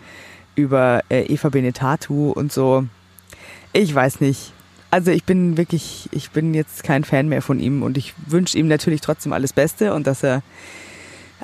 [0.55, 2.85] über äh, Eva Benetatu und so.
[3.73, 4.53] Ich weiß nicht.
[4.89, 8.57] Also ich bin wirklich, ich bin jetzt kein Fan mehr von ihm und ich wünsche
[8.57, 10.43] ihm natürlich trotzdem alles Beste und dass er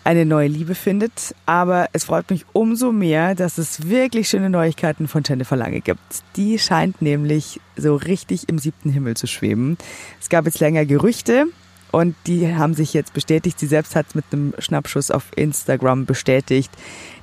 [0.03, 1.34] eine neue Liebe findet.
[1.45, 6.23] Aber es freut mich umso mehr, dass es wirklich schöne Neuigkeiten von Jennifer Lange gibt.
[6.36, 9.77] Die scheint nämlich so richtig im siebten Himmel zu schweben.
[10.19, 11.45] Es gab jetzt länger Gerüchte,
[11.91, 13.60] Und die haben sich jetzt bestätigt.
[13.60, 16.71] Sie selbst hat es mit einem Schnappschuss auf Instagram bestätigt.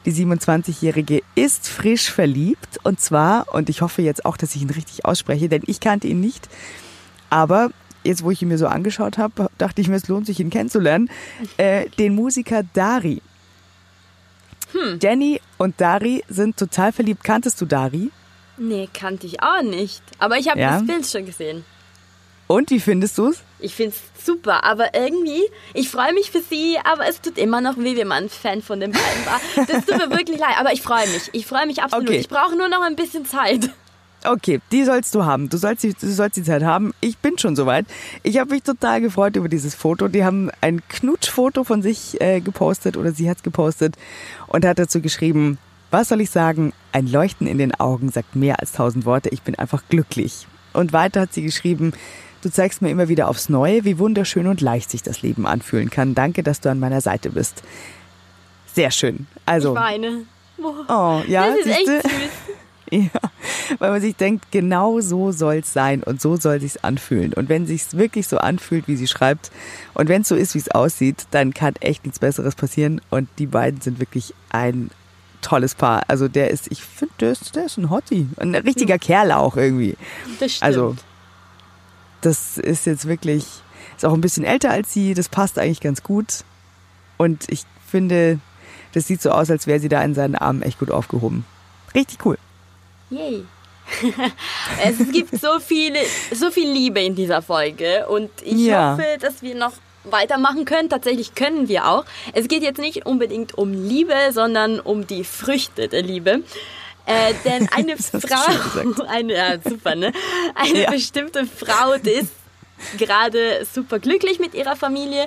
[0.06, 2.78] Die 27-Jährige ist frisch verliebt.
[2.82, 6.08] Und zwar, und ich hoffe jetzt auch, dass ich ihn richtig ausspreche, denn ich kannte
[6.08, 6.48] ihn nicht.
[7.30, 7.70] Aber
[8.04, 10.50] jetzt, wo ich ihn mir so angeschaut habe, dachte ich mir, es lohnt sich, ihn
[10.50, 11.10] kennenzulernen.
[11.56, 13.20] Äh, den Musiker Dari.
[14.72, 14.98] Hm.
[15.00, 17.22] Jenny und Dari sind total verliebt.
[17.22, 18.10] Kanntest du Dari?
[18.56, 20.02] Nee, kannte ich auch nicht.
[20.18, 20.78] Aber ich habe ja.
[20.78, 21.64] das Bild schon gesehen.
[22.46, 23.42] Und wie findest du es?
[23.64, 27.62] Ich finde es super, aber irgendwie, ich freue mich für sie, aber es tut immer
[27.62, 29.40] noch weh, wenn man ein Fan von den beiden war.
[29.66, 31.30] Das tut mir wirklich leid, aber ich freue mich.
[31.32, 32.08] Ich freue mich absolut.
[32.08, 32.18] Okay.
[32.18, 33.70] Ich brauche nur noch ein bisschen Zeit.
[34.26, 35.48] Okay, die sollst du haben.
[35.48, 36.94] Du sollst, die, du sollst die Zeit haben.
[37.00, 37.86] Ich bin schon soweit.
[38.22, 40.08] Ich habe mich total gefreut über dieses Foto.
[40.08, 43.96] Die haben ein Knutschfoto von sich äh, gepostet oder sie hat es gepostet
[44.46, 45.58] und hat dazu geschrieben,
[45.90, 46.72] was soll ich sagen?
[46.92, 49.30] Ein Leuchten in den Augen sagt mehr als tausend Worte.
[49.30, 50.46] Ich bin einfach glücklich.
[50.72, 51.92] Und weiter hat sie geschrieben,
[52.44, 55.88] Du zeigst mir immer wieder aufs Neue, wie wunderschön und leicht sich das Leben anfühlen
[55.88, 56.14] kann.
[56.14, 57.62] Danke, dass du an meiner Seite bist.
[58.74, 59.26] Sehr schön.
[59.46, 59.70] Also.
[59.70, 60.24] Ich weine.
[60.58, 61.46] Oh, ja.
[61.46, 62.02] Das ist echt süß.
[62.90, 63.08] Ja,
[63.78, 67.32] weil man sich denkt, genau so soll es sein und so soll sich's anfühlen.
[67.32, 69.50] Und wenn sich's wirklich so anfühlt, wie sie schreibt,
[69.94, 73.00] und wenn es so ist, wie es aussieht, dann kann echt nichts Besseres passieren.
[73.10, 74.90] Und die beiden sind wirklich ein
[75.40, 76.02] tolles Paar.
[76.08, 79.56] Also der ist, ich finde, der ist, der ist ein Hottie, ein richtiger Kerl auch
[79.56, 79.96] irgendwie.
[80.38, 80.62] Das stimmt.
[80.62, 80.96] Also
[82.24, 83.44] das ist jetzt wirklich,
[83.96, 86.44] ist auch ein bisschen älter als sie, das passt eigentlich ganz gut.
[87.16, 88.38] Und ich finde,
[88.92, 91.44] das sieht so aus, als wäre sie da in seinen Armen echt gut aufgehoben.
[91.94, 92.38] Richtig cool.
[93.10, 93.44] Yay.
[94.82, 95.98] es gibt so viele,
[96.32, 98.92] so viel Liebe in dieser Folge und ich ja.
[98.92, 99.72] hoffe, dass wir noch
[100.04, 100.88] weitermachen können.
[100.88, 102.04] Tatsächlich können wir auch.
[102.32, 106.42] Es geht jetzt nicht unbedingt um Liebe, sondern um die Früchte der Liebe.
[107.06, 110.12] Äh, denn eine Frau, eine, ja, super, ne?
[110.54, 110.90] Eine ja.
[110.90, 112.32] bestimmte Frau, die ist
[112.98, 115.26] gerade super glücklich mit ihrer Familie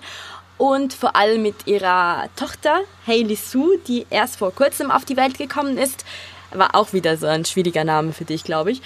[0.58, 5.38] und vor allem mit ihrer Tochter Hailey Sue, die erst vor kurzem auf die Welt
[5.38, 6.04] gekommen ist.
[6.52, 8.82] War auch wieder so ein schwieriger Name für dich, glaube ich.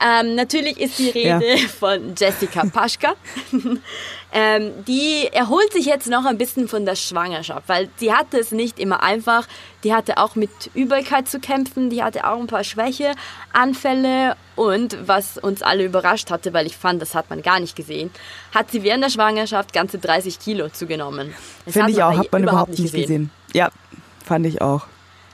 [0.00, 1.68] Ähm, natürlich ist die Rede ja.
[1.68, 3.14] von Jessica Paschka.
[4.30, 8.50] ähm, die erholt sich jetzt noch ein bisschen von der Schwangerschaft, weil sie hatte es
[8.52, 9.46] nicht immer einfach.
[9.84, 15.38] Die hatte auch mit Übelkeit zu kämpfen, die hatte auch ein paar Schwächeanfälle und was
[15.38, 18.10] uns alle überrascht hatte, weil ich fand, das hat man gar nicht gesehen,
[18.52, 21.34] hat sie während der Schwangerschaft ganze 30 Kilo zugenommen.
[21.66, 23.02] Finde ich auch, hat man überhaupt nicht gesehen.
[23.02, 23.30] gesehen.
[23.54, 23.70] Ja,
[24.24, 24.86] fand ich auch.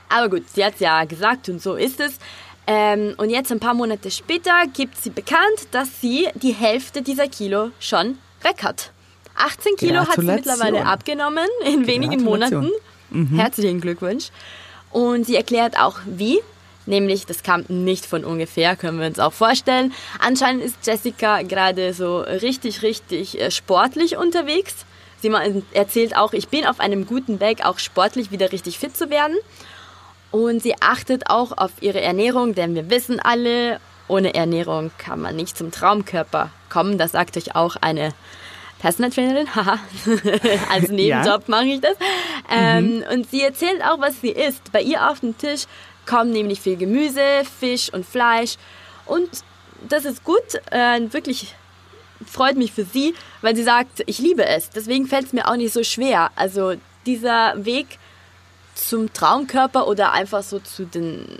[0.09, 2.19] Aber gut, sie hat es ja gesagt und so ist es.
[2.67, 7.29] Ähm, und jetzt ein paar Monate später gibt sie bekannt, dass sie die Hälfte dieser
[7.29, 8.91] Kilo schon weg hat.
[9.37, 12.71] 18 Kilo hat sie mittlerweile abgenommen in wenigen Monaten.
[13.11, 13.37] Mhm.
[13.37, 14.31] Herzlichen Glückwunsch.
[14.91, 16.41] Und sie erklärt auch wie.
[16.87, 19.95] Nämlich, das kam nicht von ungefähr, können wir uns auch vorstellen.
[20.19, 24.85] Anscheinend ist Jessica gerade so richtig, richtig äh, sportlich unterwegs.
[25.23, 25.33] Sie
[25.73, 29.37] erzählt auch, ich bin auf einem guten Weg, auch sportlich wieder richtig fit zu werden.
[30.31, 35.37] Und sie achtet auch auf ihre Ernährung, denn wir wissen alle, ohne Ernährung kann man
[35.37, 36.99] nicht zum Traumkörper kommen.
[36.99, 38.13] Das sagt euch auch eine
[38.79, 39.49] Personal Trainerin.
[39.55, 39.79] Haha,
[40.71, 41.43] als Nebenjob ja.
[41.47, 41.97] mache ich das.
[42.51, 43.05] Ähm, mhm.
[43.13, 44.73] Und sie erzählt auch, was sie isst.
[44.73, 45.65] Bei ihr auf dem Tisch
[46.07, 47.23] kommen nämlich viel Gemüse,
[47.59, 48.57] Fisch und Fleisch.
[49.07, 49.31] Und
[49.89, 51.55] das ist gut, äh, wirklich
[52.27, 54.71] freut mich für sie, weil sie sagt, ich liebe es.
[54.71, 56.31] Deswegen fällt es mir auch nicht so schwer.
[56.37, 56.75] Also
[57.07, 57.99] dieser Weg
[58.75, 61.39] zum Traumkörper oder einfach so zu den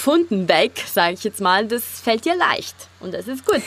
[0.00, 3.62] Pfunden weg, sage ich jetzt mal, das fällt dir leicht und das ist gut.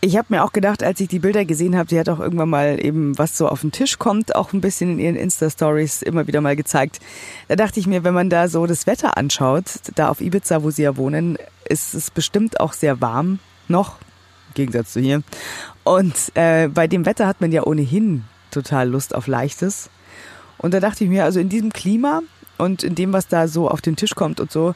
[0.00, 2.48] Ich habe mir auch gedacht, als ich die Bilder gesehen habe, sie hat auch irgendwann
[2.48, 6.26] mal eben, was so auf den Tisch kommt, auch ein bisschen in ihren Insta-Stories immer
[6.26, 7.00] wieder mal gezeigt.
[7.48, 9.64] Da dachte ich mir, wenn man da so das Wetter anschaut,
[9.96, 11.36] da auf Ibiza, wo sie ja wohnen,
[11.68, 13.98] ist es bestimmt auch sehr warm noch,
[14.48, 15.22] im Gegensatz zu hier.
[15.84, 19.90] Und äh, bei dem Wetter hat man ja ohnehin total Lust auf Leichtes.
[20.58, 22.22] Und da dachte ich mir, also in diesem Klima
[22.56, 24.74] und in dem, was da so auf den Tisch kommt und so,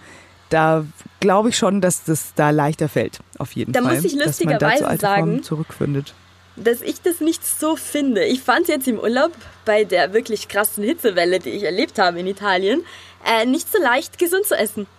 [0.53, 0.85] da
[1.21, 3.91] glaube ich schon, dass das da leichter fällt, auf jeden da Fall.
[3.91, 6.15] Da muss ich lustigerweise da sagen, zurückfindet.
[6.57, 8.25] dass ich das nicht so finde.
[8.25, 9.33] Ich fand es jetzt im Urlaub
[9.65, 12.85] bei der wirklich krassen Hitzewelle, die ich erlebt habe in Italien,
[13.25, 14.87] äh, nicht so leicht gesund zu essen.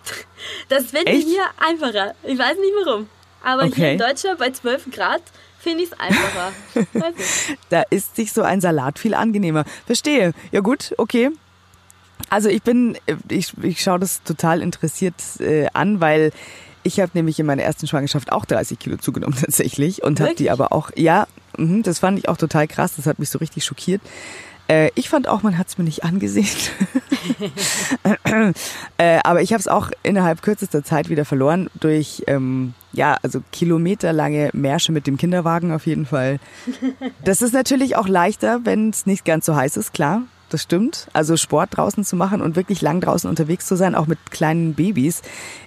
[0.68, 2.14] Das wird hier einfacher.
[2.22, 3.08] Ich weiß nicht warum.
[3.42, 3.74] Aber okay.
[3.74, 5.22] hier in Deutschland bei 12 Grad
[5.58, 6.52] finde ich es einfacher.
[7.70, 9.64] da ist sich so ein Salat viel angenehmer.
[9.86, 10.32] Verstehe.
[10.52, 11.30] Ja gut, okay.
[12.34, 16.32] Also ich bin, ich, ich schaue das total interessiert äh, an, weil
[16.82, 20.50] ich habe nämlich in meiner ersten Schwangerschaft auch 30 Kilo zugenommen tatsächlich und habe die
[20.50, 23.64] aber auch, ja, mh, das fand ich auch total krass, das hat mich so richtig
[23.64, 24.00] schockiert.
[24.66, 26.48] Äh, ich fand auch, man hat es mir nicht angesehen.
[28.98, 33.44] äh, aber ich habe es auch innerhalb kürzester Zeit wieder verloren durch, ähm, ja, also
[33.52, 36.40] kilometerlange Märsche mit dem Kinderwagen auf jeden Fall.
[37.22, 40.22] Das ist natürlich auch leichter, wenn es nicht ganz so heiß ist, klar.
[40.54, 41.08] Das stimmt.
[41.12, 44.74] Also Sport draußen zu machen und wirklich lang draußen unterwegs zu sein, auch mit kleinen
[44.74, 45.20] Babys,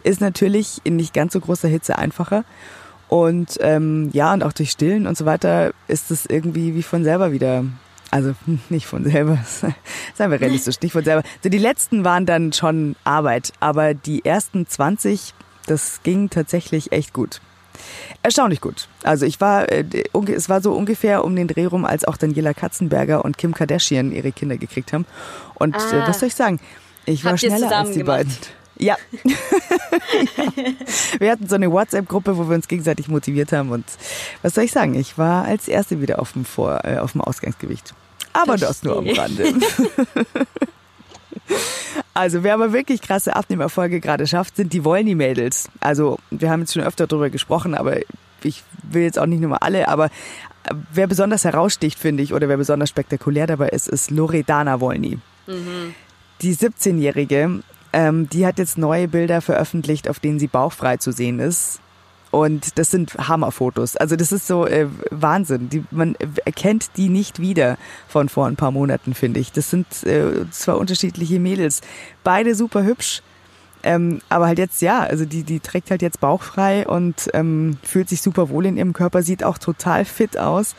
[0.03, 2.45] ist natürlich in nicht ganz so großer Hitze einfacher.
[3.09, 7.03] Und ähm, ja, und auch durch Stillen und so weiter ist es irgendwie wie von
[7.03, 7.65] selber wieder.
[8.11, 8.33] Also
[8.69, 9.39] nicht von selber,
[10.13, 11.23] seien wir realistisch, nicht von selber.
[11.39, 15.33] Also die letzten waren dann schon Arbeit, aber die ersten 20,
[15.65, 17.41] das ging tatsächlich echt gut.
[18.23, 18.87] Erstaunlich gut.
[19.03, 19.83] Also ich war, äh,
[20.33, 24.11] es war so ungefähr um den Dreh rum, als auch Daniela Katzenberger und Kim Kardashian
[24.11, 25.05] ihre Kinder gekriegt haben.
[25.55, 26.07] Und äh, ah.
[26.07, 26.59] was soll ich sagen?
[27.05, 28.33] Ich war schneller als die beiden.
[28.77, 28.97] Ja.
[29.23, 29.35] ja.
[31.19, 33.71] Wir hatten so eine WhatsApp-Gruppe, wo wir uns gegenseitig motiviert haben.
[33.71, 33.85] Und
[34.41, 34.93] was soll ich sagen?
[34.93, 37.93] Ich war als Erste wieder auf dem, Vor äh, auf dem Ausgangsgewicht.
[38.33, 38.67] Aber Verstehe.
[38.67, 39.53] das nur am Rande.
[42.13, 45.69] Also, wer aber wirklich krasse Abnehmerfolge gerade schafft, sind die Wollny-Mädels.
[45.79, 47.97] Also, wir haben jetzt schon öfter darüber gesprochen, aber
[48.43, 50.09] ich will jetzt auch nicht nur mal alle, aber
[50.91, 55.19] wer besonders heraussticht, finde ich, oder wer besonders spektakulär dabei ist, ist Loredana Wollny.
[55.47, 55.95] Mhm.
[56.41, 57.61] Die 17-Jährige
[57.93, 61.79] ähm, die hat jetzt neue Bilder veröffentlicht, auf denen sie bauchfrei zu sehen ist.
[62.31, 63.95] Und das sind Hammerfotos.
[63.95, 65.69] Also das ist so äh, Wahnsinn.
[65.69, 69.51] Die, man erkennt die nicht wieder von vor ein paar Monaten, finde ich.
[69.51, 71.81] Das sind äh, zwei unterschiedliche Mädels.
[72.23, 73.21] Beide super hübsch.
[73.83, 78.09] Ähm, aber halt jetzt, ja, also die, die trägt halt jetzt bauchfrei und ähm, fühlt
[78.09, 80.75] sich super wohl in ihrem Körper, sieht auch total fit aus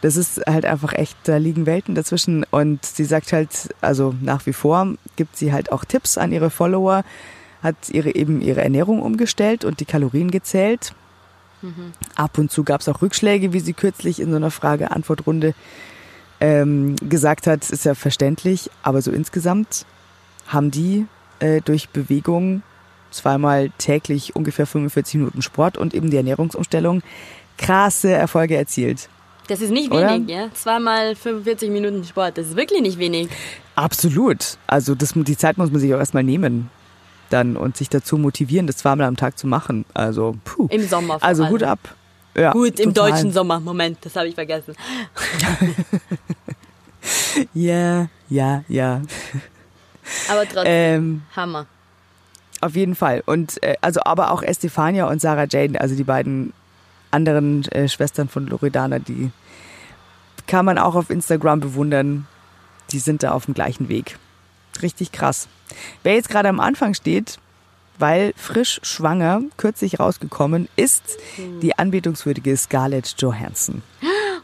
[0.00, 2.44] das ist halt einfach echt, da liegen Welten dazwischen.
[2.50, 6.50] Und sie sagt halt, also nach wie vor gibt sie halt auch Tipps an ihre
[6.50, 7.04] Follower,
[7.62, 10.94] hat ihre eben ihre Ernährung umgestellt und die Kalorien gezählt.
[11.62, 11.92] Mhm.
[12.14, 15.54] Ab und zu gab es auch Rückschläge, wie sie kürzlich in so einer Frage-Antwort-Runde
[16.40, 18.70] ähm, gesagt hat, ist ja verständlich.
[18.82, 19.84] Aber so insgesamt
[20.46, 21.06] haben die
[21.38, 22.62] äh, durch Bewegung
[23.10, 27.02] zweimal täglich ungefähr 45 Minuten Sport und eben die Ernährungsumstellung
[27.58, 29.08] krasse Erfolge erzielt.
[29.48, 30.32] Das ist nicht wenig, Oder?
[30.32, 30.48] ja.
[30.54, 33.28] Zweimal 45 Minuten Sport, das ist wirklich nicht wenig.
[33.74, 34.58] Absolut.
[34.66, 36.70] Also das, die Zeit muss man sich auch erstmal nehmen
[37.30, 39.84] dann und sich dazu motivieren, das zweimal am Tag zu machen.
[39.94, 40.66] Also, puh.
[40.70, 41.18] Im Sommer.
[41.18, 41.78] Vor also Hut ab.
[42.36, 43.58] Ja, Gut, im deutschen Sommer.
[43.58, 44.74] Moment, das habe ich vergessen.
[47.54, 49.02] ja, ja, ja.
[50.28, 51.66] Aber trotzdem, ähm, Hammer.
[52.60, 53.22] Auf jeden Fall.
[53.26, 56.52] Und äh, also aber auch Estefania und Sarah Jane, also die beiden
[57.10, 59.30] anderen äh, Schwestern von Loredana, die
[60.46, 62.26] kann man auch auf Instagram bewundern.
[62.92, 64.18] Die sind da auf dem gleichen Weg.
[64.82, 65.48] Richtig krass.
[66.02, 67.38] Wer jetzt gerade am Anfang steht,
[67.98, 71.02] weil frisch schwanger, kürzlich rausgekommen, ist
[71.62, 73.82] die anbetungswürdige Scarlett Johansson.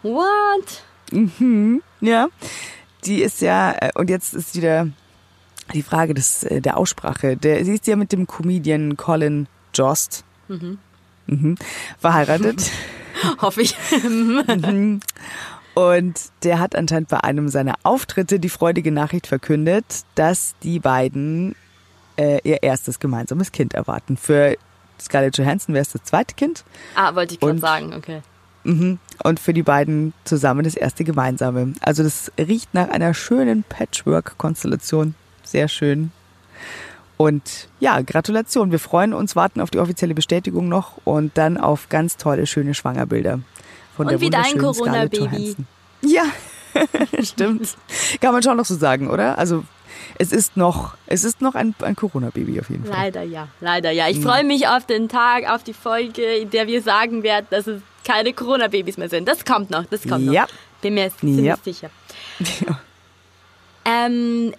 [0.03, 0.83] What?
[1.11, 2.29] Mhm, ja.
[3.05, 4.89] Die ist ja, äh, und jetzt ist wieder
[5.75, 7.37] die Frage des, äh, der Aussprache.
[7.37, 10.25] Der, sie ist ja mit dem Comedian Colin Jost.
[10.49, 10.79] Mhm.
[11.27, 11.57] Mhm.
[11.99, 12.71] Verheiratet.
[13.41, 13.75] Hoffe ich.
[15.77, 19.85] Und der hat anscheinend bei einem seiner Auftritte die freudige Nachricht verkündet,
[20.15, 21.55] dass die beiden
[22.17, 24.17] äh, ihr erstes gemeinsames Kind erwarten.
[24.17, 24.57] Für
[24.99, 26.65] Scarlett Johansson wäre es das zweite Kind.
[26.95, 28.23] Ah, wollte ich gerade sagen, okay.
[28.65, 28.99] Mhm.
[29.23, 31.75] Und für die beiden zusammen das erste gemeinsame.
[31.83, 35.15] Also das riecht nach einer schönen Patchwork-Konstellation.
[35.45, 36.11] Sehr schön.
[37.19, 38.71] Und ja, Gratulation.
[38.71, 42.73] Wir freuen uns, warten auf die offizielle Bestätigung noch und dann auf ganz tolle, schöne
[42.73, 43.41] Schwangerbilder
[43.97, 45.57] von und der wieder ein Corona-Baby.
[46.03, 46.25] Ja,
[47.23, 47.77] stimmt.
[48.21, 49.39] Kann man schon noch so sagen, oder?
[49.39, 49.65] Also
[50.19, 52.95] es ist noch, es ist noch ein, ein Corona-Baby auf jeden Fall.
[52.95, 54.09] Leider ja, leider ja.
[54.09, 54.23] Ich mhm.
[54.23, 57.81] freue mich auf den Tag, auf die Folge, in der wir sagen werden, dass es
[58.05, 59.27] keine Corona-Babys mehr sind.
[59.27, 60.43] Das kommt noch, das kommt ja.
[60.43, 60.49] noch.
[60.81, 61.57] Bin mir ziemlich ja.
[61.63, 61.91] sicher.
[62.67, 62.81] Ja.
[63.89, 64.53] Ähm,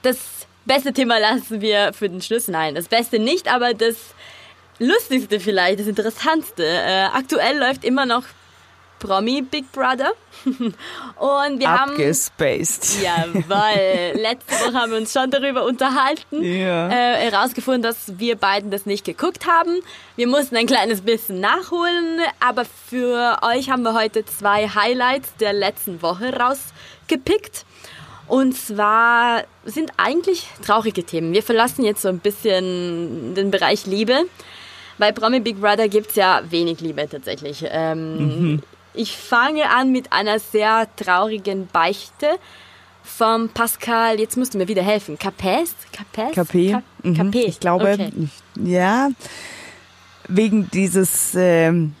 [0.00, 0.16] das
[0.64, 2.48] beste Thema lassen wir für den Schluss.
[2.48, 3.96] Nein, das Beste nicht, aber das
[4.78, 6.64] Lustigste vielleicht, das Interessantste.
[6.64, 8.24] Äh, aktuell läuft immer noch
[9.04, 10.12] Promi Big Brother.
[10.46, 13.06] Und wir Abgespaced.
[13.06, 13.44] haben.
[13.48, 14.12] Jawoll.
[14.20, 16.42] Letzte Woche haben wir uns schon darüber unterhalten.
[16.42, 16.88] Ja.
[16.88, 19.80] Äh, herausgefunden, dass wir beiden das nicht geguckt haben.
[20.16, 22.20] Wir mussten ein kleines bisschen nachholen.
[22.40, 27.66] Aber für euch haben wir heute zwei Highlights der letzten Woche rausgepickt.
[28.26, 31.34] Und zwar sind eigentlich traurige Themen.
[31.34, 34.24] Wir verlassen jetzt so ein bisschen den Bereich Liebe.
[34.96, 37.64] Bei Promi Big Brother gibt es ja wenig Liebe tatsächlich.
[37.68, 38.62] Ähm, mhm.
[38.94, 42.38] Ich fange an mit einer sehr traurigen Beichte
[43.02, 45.74] vom Pascal, jetzt musst du mir wieder helfen, Capes?
[45.92, 46.34] Capes?
[46.36, 46.82] Capé.
[47.02, 47.30] Mhm.
[47.34, 48.10] Ich glaube, okay.
[48.56, 49.10] ja,
[50.28, 51.94] wegen dieses ähm,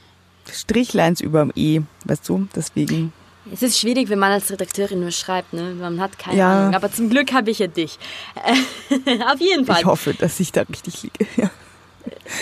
[0.50, 3.12] Strichleins über dem E, weißt du, deswegen.
[3.52, 5.74] Es ist schwierig, wenn man als Redakteurin nur schreibt, ne?
[5.74, 6.60] Man hat keine Ja.
[6.60, 6.74] Ahnung.
[6.74, 7.98] Aber zum Glück habe ich ja dich.
[9.30, 9.80] Auf jeden Fall.
[9.80, 11.26] Ich hoffe, dass ich da richtig liege.
[11.36, 11.50] Ja.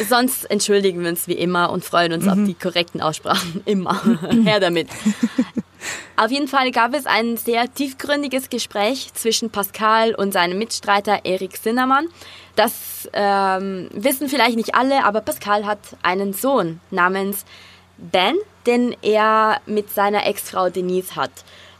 [0.09, 3.63] Sonst entschuldigen wir uns wie immer und freuen uns auf die korrekten Aussprachen.
[3.67, 4.01] Immer.
[4.45, 4.89] Her damit.
[6.17, 11.57] Auf jeden Fall gab es ein sehr tiefgründiges Gespräch zwischen Pascal und seinem Mitstreiter Erik
[11.57, 12.07] Sinnermann.
[12.55, 17.45] Das ähm, wissen vielleicht nicht alle, aber Pascal hat einen Sohn namens
[17.99, 18.37] Ben,
[18.67, 21.33] den er mit seiner Ex-Frau Denise hat.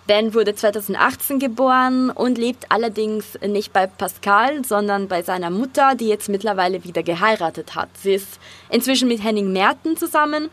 [0.07, 6.09] Ben wurde 2018 geboren und lebt allerdings nicht bei Pascal, sondern bei seiner Mutter, die
[6.09, 7.89] jetzt mittlerweile wieder geheiratet hat.
[7.97, 10.51] Sie ist inzwischen mit Henning Merten zusammen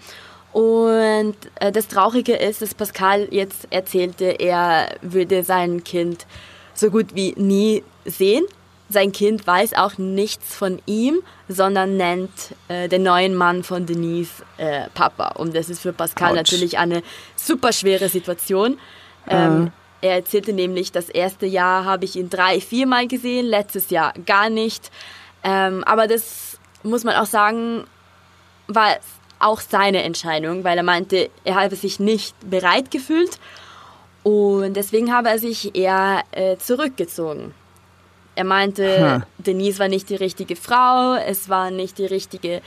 [0.52, 6.26] und äh, das Traurige ist, dass Pascal jetzt erzählte, er würde sein Kind
[6.74, 8.46] so gut wie nie sehen.
[8.92, 12.32] Sein Kind weiß auch nichts von ihm, sondern nennt
[12.70, 15.36] äh, den neuen Mann von Denise äh, Papa.
[15.36, 16.38] Und das ist für Pascal Autsch.
[16.38, 17.04] natürlich eine
[17.36, 18.80] super schwere Situation.
[19.30, 19.72] Ähm,
[20.02, 24.50] Er erzählte nämlich, das erste Jahr habe ich ihn drei, viermal gesehen, letztes Jahr gar
[24.50, 24.92] nicht.
[25.44, 27.84] Ähm, aber das muss man auch sagen,
[28.68, 28.98] war
[29.40, 33.40] auch seine Entscheidung, weil er meinte, er habe sich nicht bereit gefühlt
[34.24, 37.54] und deswegen habe er sich eher äh, zurückgezogen.
[38.36, 39.24] Er meinte, Hm.
[39.38, 42.62] Denise war nicht die richtige Frau, es war nicht die richtige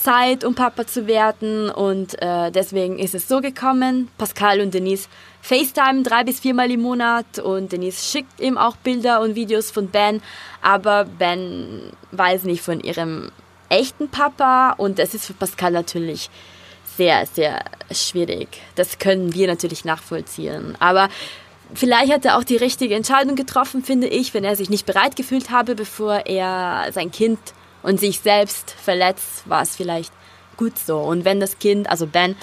[0.00, 4.08] Zeit, um Papa zu werden und äh, deswegen ist es so gekommen.
[4.16, 5.08] Pascal und Denise
[5.42, 9.88] FaceTime drei bis viermal im Monat und Denise schickt ihm auch Bilder und Videos von
[9.88, 10.22] Ben,
[10.62, 13.30] aber Ben weiß nicht von ihrem
[13.68, 16.30] echten Papa und das ist für Pascal natürlich
[16.96, 18.48] sehr, sehr schwierig.
[18.74, 20.76] Das können wir natürlich nachvollziehen.
[20.80, 21.08] Aber
[21.74, 25.14] vielleicht hat er auch die richtige Entscheidung getroffen, finde ich, wenn er sich nicht bereit
[25.16, 27.38] gefühlt habe, bevor er sein Kind
[27.82, 30.12] und sich selbst verletzt, war es vielleicht
[30.56, 30.98] gut so.
[30.98, 32.36] Und wenn das Kind, also Ben,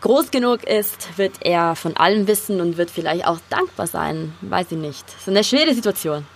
[0.00, 4.34] groß genug ist, wird er von allem wissen und wird vielleicht auch dankbar sein.
[4.42, 5.06] Weiß ich nicht.
[5.06, 6.26] Das ist eine schwere Situation.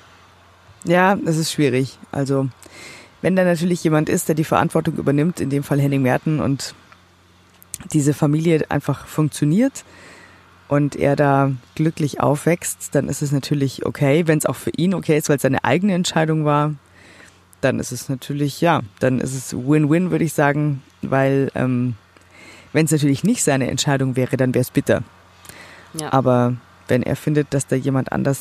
[0.84, 1.99] Ja, es ist schwierig.
[2.12, 2.49] Also,
[3.20, 6.74] wenn da natürlich jemand ist, der die Verantwortung übernimmt, in dem Fall Henning Merten und
[7.93, 9.84] diese Familie einfach funktioniert
[10.68, 14.26] und er da glücklich aufwächst, dann ist es natürlich okay.
[14.26, 16.74] Wenn es auch für ihn okay ist, weil es seine eigene Entscheidung war,
[17.61, 21.94] dann ist es natürlich, ja, dann ist es Win-Win, würde ich sagen, weil ähm,
[22.72, 25.02] wenn es natürlich nicht seine Entscheidung wäre, dann wäre es bitter.
[25.94, 26.12] Ja.
[26.12, 26.54] Aber
[26.86, 28.40] wenn er findet, dass da jemand anders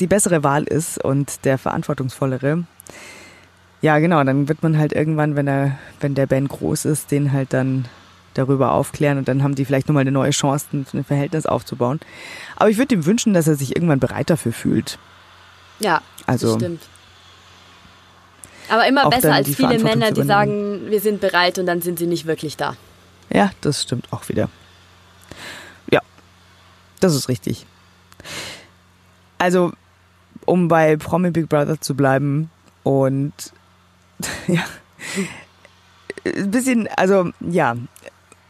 [0.00, 2.64] die bessere Wahl ist und der verantwortungsvollere,
[3.80, 7.32] ja genau, dann wird man halt irgendwann, wenn er, wenn der Ben groß ist, den
[7.32, 7.86] halt dann
[8.34, 11.98] darüber aufklären und dann haben die vielleicht nochmal eine neue Chance, ein Verhältnis aufzubauen.
[12.56, 14.98] Aber ich würde ihm wünschen, dass er sich irgendwann bereit dafür fühlt.
[15.80, 16.82] Ja, Also- das stimmt.
[18.68, 22.06] Aber immer besser als viele Männer, die sagen, wir sind bereit und dann sind sie
[22.06, 22.76] nicht wirklich da.
[23.30, 24.48] Ja, das stimmt auch wieder.
[25.90, 26.00] Ja,
[27.00, 27.66] das ist richtig.
[29.38, 29.72] Also,
[30.44, 32.50] um bei Promi Big Brother zu bleiben
[32.82, 33.32] und
[34.46, 34.64] ja,
[36.24, 37.76] ein bisschen, also ja,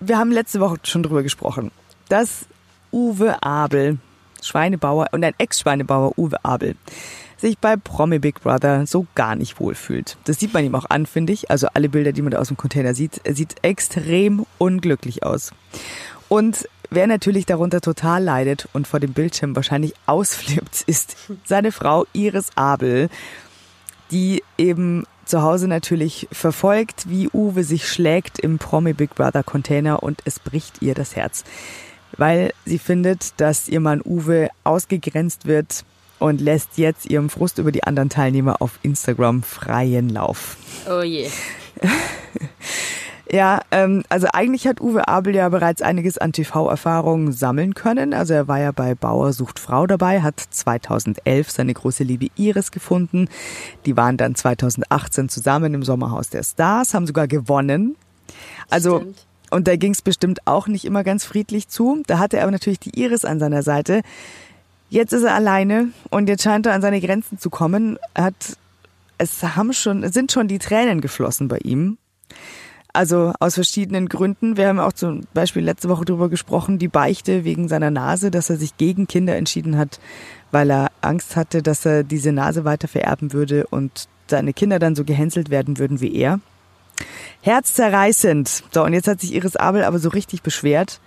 [0.00, 1.70] wir haben letzte Woche schon drüber gesprochen,
[2.08, 2.46] dass
[2.92, 3.98] Uwe Abel,
[4.42, 6.76] Schweinebauer und ein Ex-Schweinebauer Uwe Abel,
[7.40, 10.16] sich bei Promi Big Brother so gar nicht wohlfühlt.
[10.24, 11.50] Das sieht man ihm auch an, finde ich.
[11.50, 15.52] Also alle Bilder, die man da aus dem Container sieht, er sieht extrem unglücklich aus.
[16.28, 22.06] Und wer natürlich darunter total leidet und vor dem Bildschirm wahrscheinlich ausflippt, ist seine Frau
[22.12, 23.08] Iris Abel,
[24.10, 30.02] die eben zu Hause natürlich verfolgt, wie Uwe sich schlägt im Promi Big Brother Container
[30.02, 31.44] und es bricht ihr das Herz,
[32.16, 35.84] weil sie findet, dass ihr Mann Uwe ausgegrenzt wird
[36.18, 40.56] und lässt jetzt ihrem Frust über die anderen Teilnehmer auf Instagram freien Lauf.
[40.88, 41.28] Oh je.
[43.30, 48.14] Ja, ähm, also eigentlich hat Uwe Abel ja bereits einiges an TV-Erfahrung sammeln können.
[48.14, 52.70] Also er war ja bei Bauer sucht Frau dabei, hat 2011 seine große Liebe Iris
[52.70, 53.28] gefunden.
[53.84, 57.96] Die waren dann 2018 zusammen im Sommerhaus der Stars, haben sogar gewonnen.
[58.70, 59.26] Also Stimmt.
[59.50, 62.02] und da ging es bestimmt auch nicht immer ganz friedlich zu.
[62.06, 64.00] Da hatte er aber natürlich die Iris an seiner Seite.
[64.90, 67.98] Jetzt ist er alleine und jetzt scheint er an seine Grenzen zu kommen.
[68.14, 68.56] Er hat,
[69.18, 71.98] es haben schon, es sind schon die Tränen geflossen bei ihm.
[72.94, 74.56] Also aus verschiedenen Gründen.
[74.56, 78.48] Wir haben auch zum Beispiel letzte Woche darüber gesprochen, die Beichte wegen seiner Nase, dass
[78.48, 80.00] er sich gegen Kinder entschieden hat,
[80.50, 84.96] weil er Angst hatte, dass er diese Nase weiter vererben würde und seine Kinder dann
[84.96, 86.40] so gehänselt werden würden wie er.
[87.42, 88.64] Herzzerreißend.
[88.72, 91.00] So, und jetzt hat sich Iris Abel aber so richtig beschwert,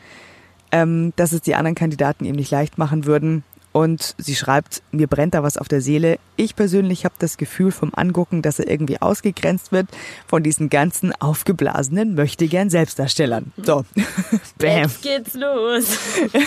[0.72, 3.44] ähm, dass es die anderen Kandidaten ihm nicht leicht machen würden.
[3.74, 6.20] Und sie schreibt, mir brennt da was auf der Seele.
[6.36, 9.88] Ich persönlich habe das Gefühl vom Angucken, dass er irgendwie ausgegrenzt wird
[10.28, 13.54] von diesen ganzen aufgeblasenen Möchtegern Selbstdarstellern.
[13.58, 13.86] So,
[14.58, 14.84] Bam.
[14.84, 15.98] Jetzt geht's los.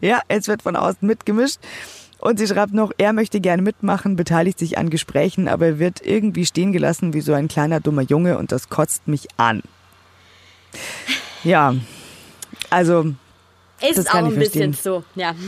[0.00, 1.58] Ja, es wird von außen mitgemischt.
[2.18, 6.04] Und sie schreibt noch, er möchte gerne mitmachen, beteiligt sich an Gesprächen, aber er wird
[6.04, 9.62] irgendwie stehen gelassen wie so ein kleiner dummer Junge und das kotzt mich an.
[11.42, 11.74] Ja,
[12.68, 13.14] also
[13.80, 15.34] Das Ist auch kann ein ich bisschen so, ja.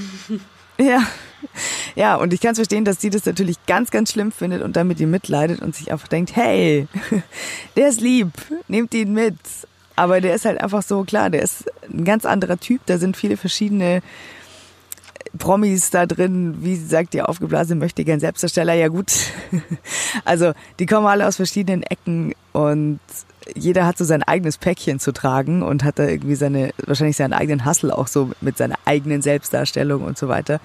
[0.78, 1.02] Ja.
[1.96, 4.76] Ja, und ich kann es verstehen, dass sie das natürlich ganz, ganz schlimm findet und
[4.76, 6.86] damit ihm mitleidet und sich einfach denkt, hey,
[7.76, 8.30] der ist lieb,
[8.68, 9.36] nehmt ihn mit.
[9.94, 13.16] Aber der ist halt einfach so, klar, der ist ein ganz anderer Typ, da sind
[13.16, 14.02] viele verschiedene
[15.38, 19.12] Promis da drin, wie sie sagt, die aufgeblasene möchte gern Selbstdarsteller, ja gut.
[20.24, 23.00] Also, die kommen alle aus verschiedenen Ecken und
[23.54, 27.32] jeder hat so sein eigenes Päckchen zu tragen und hat da irgendwie seine, wahrscheinlich seinen
[27.32, 30.60] eigenen Hustle auch so mit seiner eigenen Selbstdarstellung und so weiter.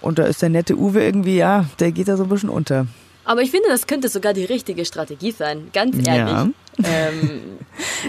[0.00, 2.86] Und da ist der nette Uwe irgendwie, ja, der geht da so ein bisschen unter.
[3.24, 6.32] Aber ich finde, das könnte sogar die richtige Strategie sein, ganz ehrlich.
[6.32, 6.48] Ja.
[6.84, 7.58] Ähm,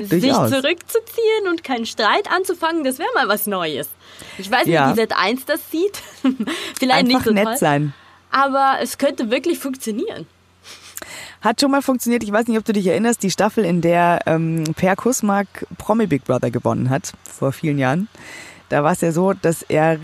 [0.07, 3.89] sich zurückzuziehen und keinen Streit anzufangen, das wäre mal was Neues.
[4.37, 4.95] Ich weiß nicht, Ja.
[4.95, 6.01] wie Sat1 das sieht.
[6.79, 7.57] Vielleicht Einfach nicht so nett toll.
[7.57, 7.93] sein.
[8.31, 10.27] Aber es könnte wirklich funktionieren.
[11.43, 12.23] Hat schon mal funktioniert.
[12.23, 16.07] Ich weiß nicht, ob du dich erinnerst, die Staffel, in der ähm, Per Kusmark Promi
[16.07, 18.07] Big Brother gewonnen hat, vor vielen Jahren.
[18.69, 19.99] Da war es ja so, dass er,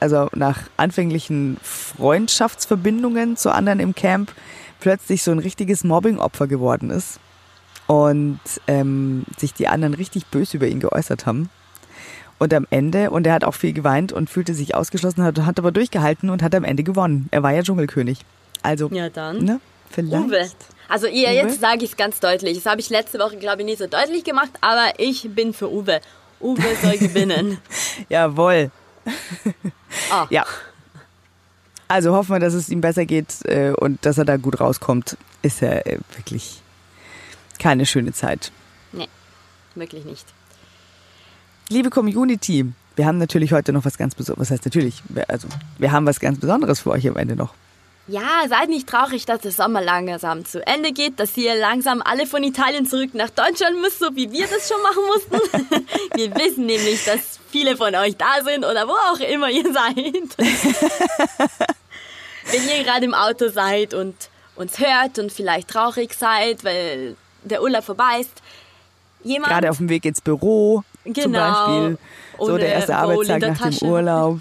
[0.00, 4.32] also nach anfänglichen Freundschaftsverbindungen zu anderen im Camp,
[4.80, 7.20] plötzlich so ein richtiges Mobbing-Opfer geworden ist.
[7.86, 11.50] Und ähm, sich die anderen richtig böse über ihn geäußert haben.
[12.38, 15.58] Und am Ende, und er hat auch viel geweint und fühlte sich ausgeschlossen, hat, hat
[15.58, 17.28] aber durchgehalten und hat am Ende gewonnen.
[17.30, 18.20] Er war ja Dschungelkönig.
[18.62, 19.44] Also, Ja, dann.
[19.44, 19.60] ne,
[19.90, 20.24] vielleicht.
[20.24, 20.48] Uwe.
[20.88, 22.56] Also ihr, jetzt sage ich es ganz deutlich.
[22.56, 25.70] Das habe ich letzte Woche, glaube ich, nicht so deutlich gemacht, aber ich bin für
[25.70, 26.00] Uwe.
[26.40, 27.58] Uwe soll gewinnen.
[28.08, 28.70] Jawohl.
[30.10, 30.26] Ah.
[30.30, 30.44] Ja.
[31.88, 35.16] Also hoffen wir, dass es ihm besser geht äh, und dass er da gut rauskommt.
[35.42, 36.60] Ist ja äh, wirklich
[37.58, 38.52] keine schöne Zeit.
[38.92, 39.08] Nee,
[39.74, 40.26] wirklich nicht.
[41.70, 42.66] Liebe Community,
[42.96, 44.48] wir haben natürlich heute noch was ganz Besonderes.
[44.48, 45.02] Was heißt natürlich?
[45.08, 47.54] Wir- Also, wir haben was ganz Besonderes für euch am Ende noch.
[48.10, 52.26] Ja, seid nicht traurig, dass der Sommer langsam zu Ende geht, dass ihr langsam alle
[52.26, 55.86] von Italien zurück nach Deutschland müsst, so wie wir das schon machen mussten.
[56.14, 60.36] wir wissen nämlich, dass viele von euch da sind oder wo auch immer ihr seid.
[62.50, 64.14] Wenn ihr gerade im Auto seid und
[64.56, 68.42] uns hört und vielleicht traurig seid, weil der Urlaub vorbei ist.
[69.22, 71.38] Jemand, Gerade auf dem Weg ins Büro zum Genau.
[71.38, 71.98] Beispiel.
[72.38, 73.84] So der erste Arbeitstag nach dem Tasche.
[73.84, 74.40] Urlaub.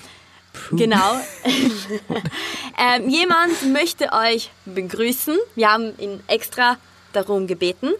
[0.71, 1.19] Genau.
[2.77, 5.37] ähm, jemand möchte euch begrüßen.
[5.55, 6.77] Wir haben ihn extra
[7.13, 7.93] darum gebeten.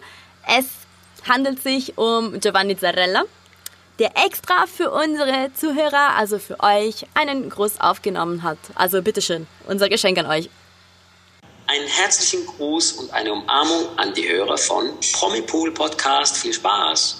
[0.46, 0.66] Es
[1.28, 3.24] handelt sich um Giovanni Zarella,
[3.98, 8.58] der extra für unsere Zuhörer, also für euch, einen Gruß aufgenommen hat.
[8.74, 10.48] Also bitteschön, unser Geschenk an euch.
[11.66, 16.38] Einen herzlichen Gruß und eine Umarmung an die Hörer von Promipool Podcast.
[16.38, 17.18] Viel Spaß!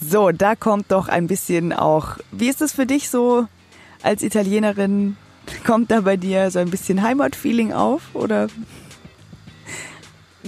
[0.00, 2.18] So, da kommt doch ein bisschen auch.
[2.30, 3.46] Wie ist es für dich so
[4.04, 5.16] als Italienerin?
[5.66, 8.02] Kommt da bei dir so ein bisschen Heimatfeeling auf?
[8.14, 8.48] Oder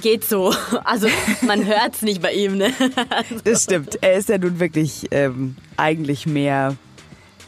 [0.00, 0.52] Geht so.
[0.84, 1.08] Also
[1.46, 2.70] man hört's nicht bei ihm, ne?
[3.44, 3.98] Das stimmt.
[4.02, 6.76] Er ist ja nun wirklich ähm, eigentlich mehr.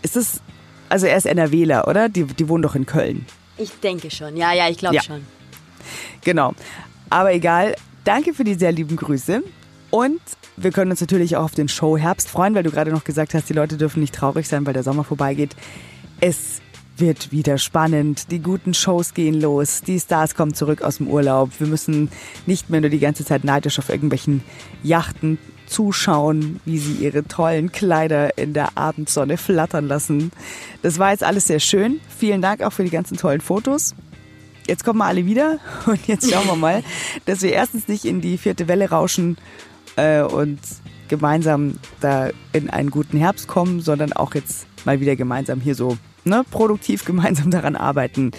[0.02, 0.40] Ist es.
[0.88, 2.08] Also er ist NRWler, oder?
[2.08, 3.26] Die, die wohnen doch in Köln.
[3.58, 4.36] Ich denke schon.
[4.36, 5.02] Ja, ja, ich glaube Ja.
[5.02, 5.26] schon.
[6.24, 6.54] Genau.
[7.10, 7.74] Aber egal.
[8.04, 9.42] Danke für die sehr lieben Grüße.
[9.90, 10.20] Und
[10.56, 13.48] wir können uns natürlich auch auf den Show-Herbst freuen, weil du gerade noch gesagt hast,
[13.50, 15.54] die Leute dürfen nicht traurig sein, weil der Sommer vorbeigeht.
[16.20, 16.60] Es
[16.96, 18.30] wird wieder spannend.
[18.32, 19.82] Die guten Shows gehen los.
[19.82, 21.50] Die Stars kommen zurück aus dem Urlaub.
[21.58, 22.10] Wir müssen
[22.46, 24.42] nicht mehr nur die ganze Zeit neidisch auf irgendwelchen
[24.82, 30.32] Yachten zuschauen, wie sie ihre tollen Kleider in der Abendsonne flattern lassen.
[30.82, 32.00] Das war jetzt alles sehr schön.
[32.08, 33.94] Vielen Dank auch für die ganzen tollen Fotos
[34.68, 36.84] jetzt kommen wir alle wieder und jetzt schauen wir mal,
[37.24, 39.38] dass wir erstens nicht in die vierte Welle rauschen
[39.96, 40.60] äh, und
[41.08, 45.96] gemeinsam da in einen guten Herbst kommen, sondern auch jetzt mal wieder gemeinsam hier so
[46.24, 48.30] ne, produktiv gemeinsam daran arbeiten,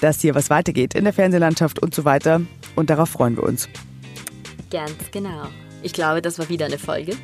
[0.00, 2.40] dass hier was weitergeht in der Fernsehlandschaft und so weiter.
[2.76, 3.68] Und darauf freuen wir uns.
[4.70, 5.48] Ganz genau.
[5.82, 7.16] Ich glaube, das war wieder eine Folge.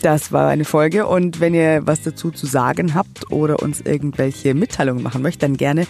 [0.00, 4.54] Das war eine Folge und wenn ihr was dazu zu sagen habt oder uns irgendwelche
[4.54, 5.86] Mitteilungen machen möchtet, dann gerne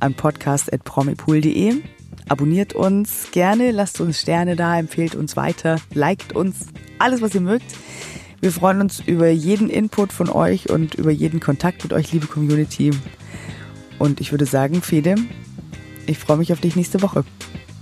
[0.00, 1.82] an podcast.promipool.de.
[2.28, 6.66] Abonniert uns gerne, lasst uns Sterne da, empfehlt uns weiter, liked uns,
[6.98, 7.74] alles was ihr mögt.
[8.42, 12.26] Wir freuen uns über jeden Input von euch und über jeden Kontakt mit euch, liebe
[12.26, 12.90] Community.
[14.00, 15.14] Und ich würde sagen, Fede,
[16.08, 17.24] ich freue mich auf dich nächste Woche.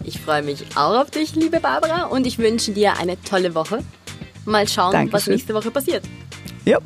[0.04, 3.82] Ich freue mich auch auf dich, liebe Barbara, und ich wünsche dir eine tolle Woche.
[4.44, 5.32] Mal schauen, was Dankeschön.
[5.32, 6.04] nächste Woche passiert.
[6.66, 6.78] Ja,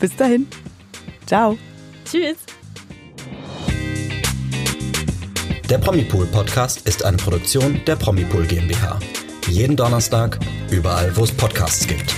[0.00, 0.48] bis dahin.
[1.24, 1.56] Ciao.
[2.04, 2.38] Tschüss.
[5.70, 8.98] Der Promipool Podcast ist eine Produktion der Promipool GmbH.
[9.50, 10.38] Jeden Donnerstag,
[10.70, 12.14] überall wo es Podcasts gibt.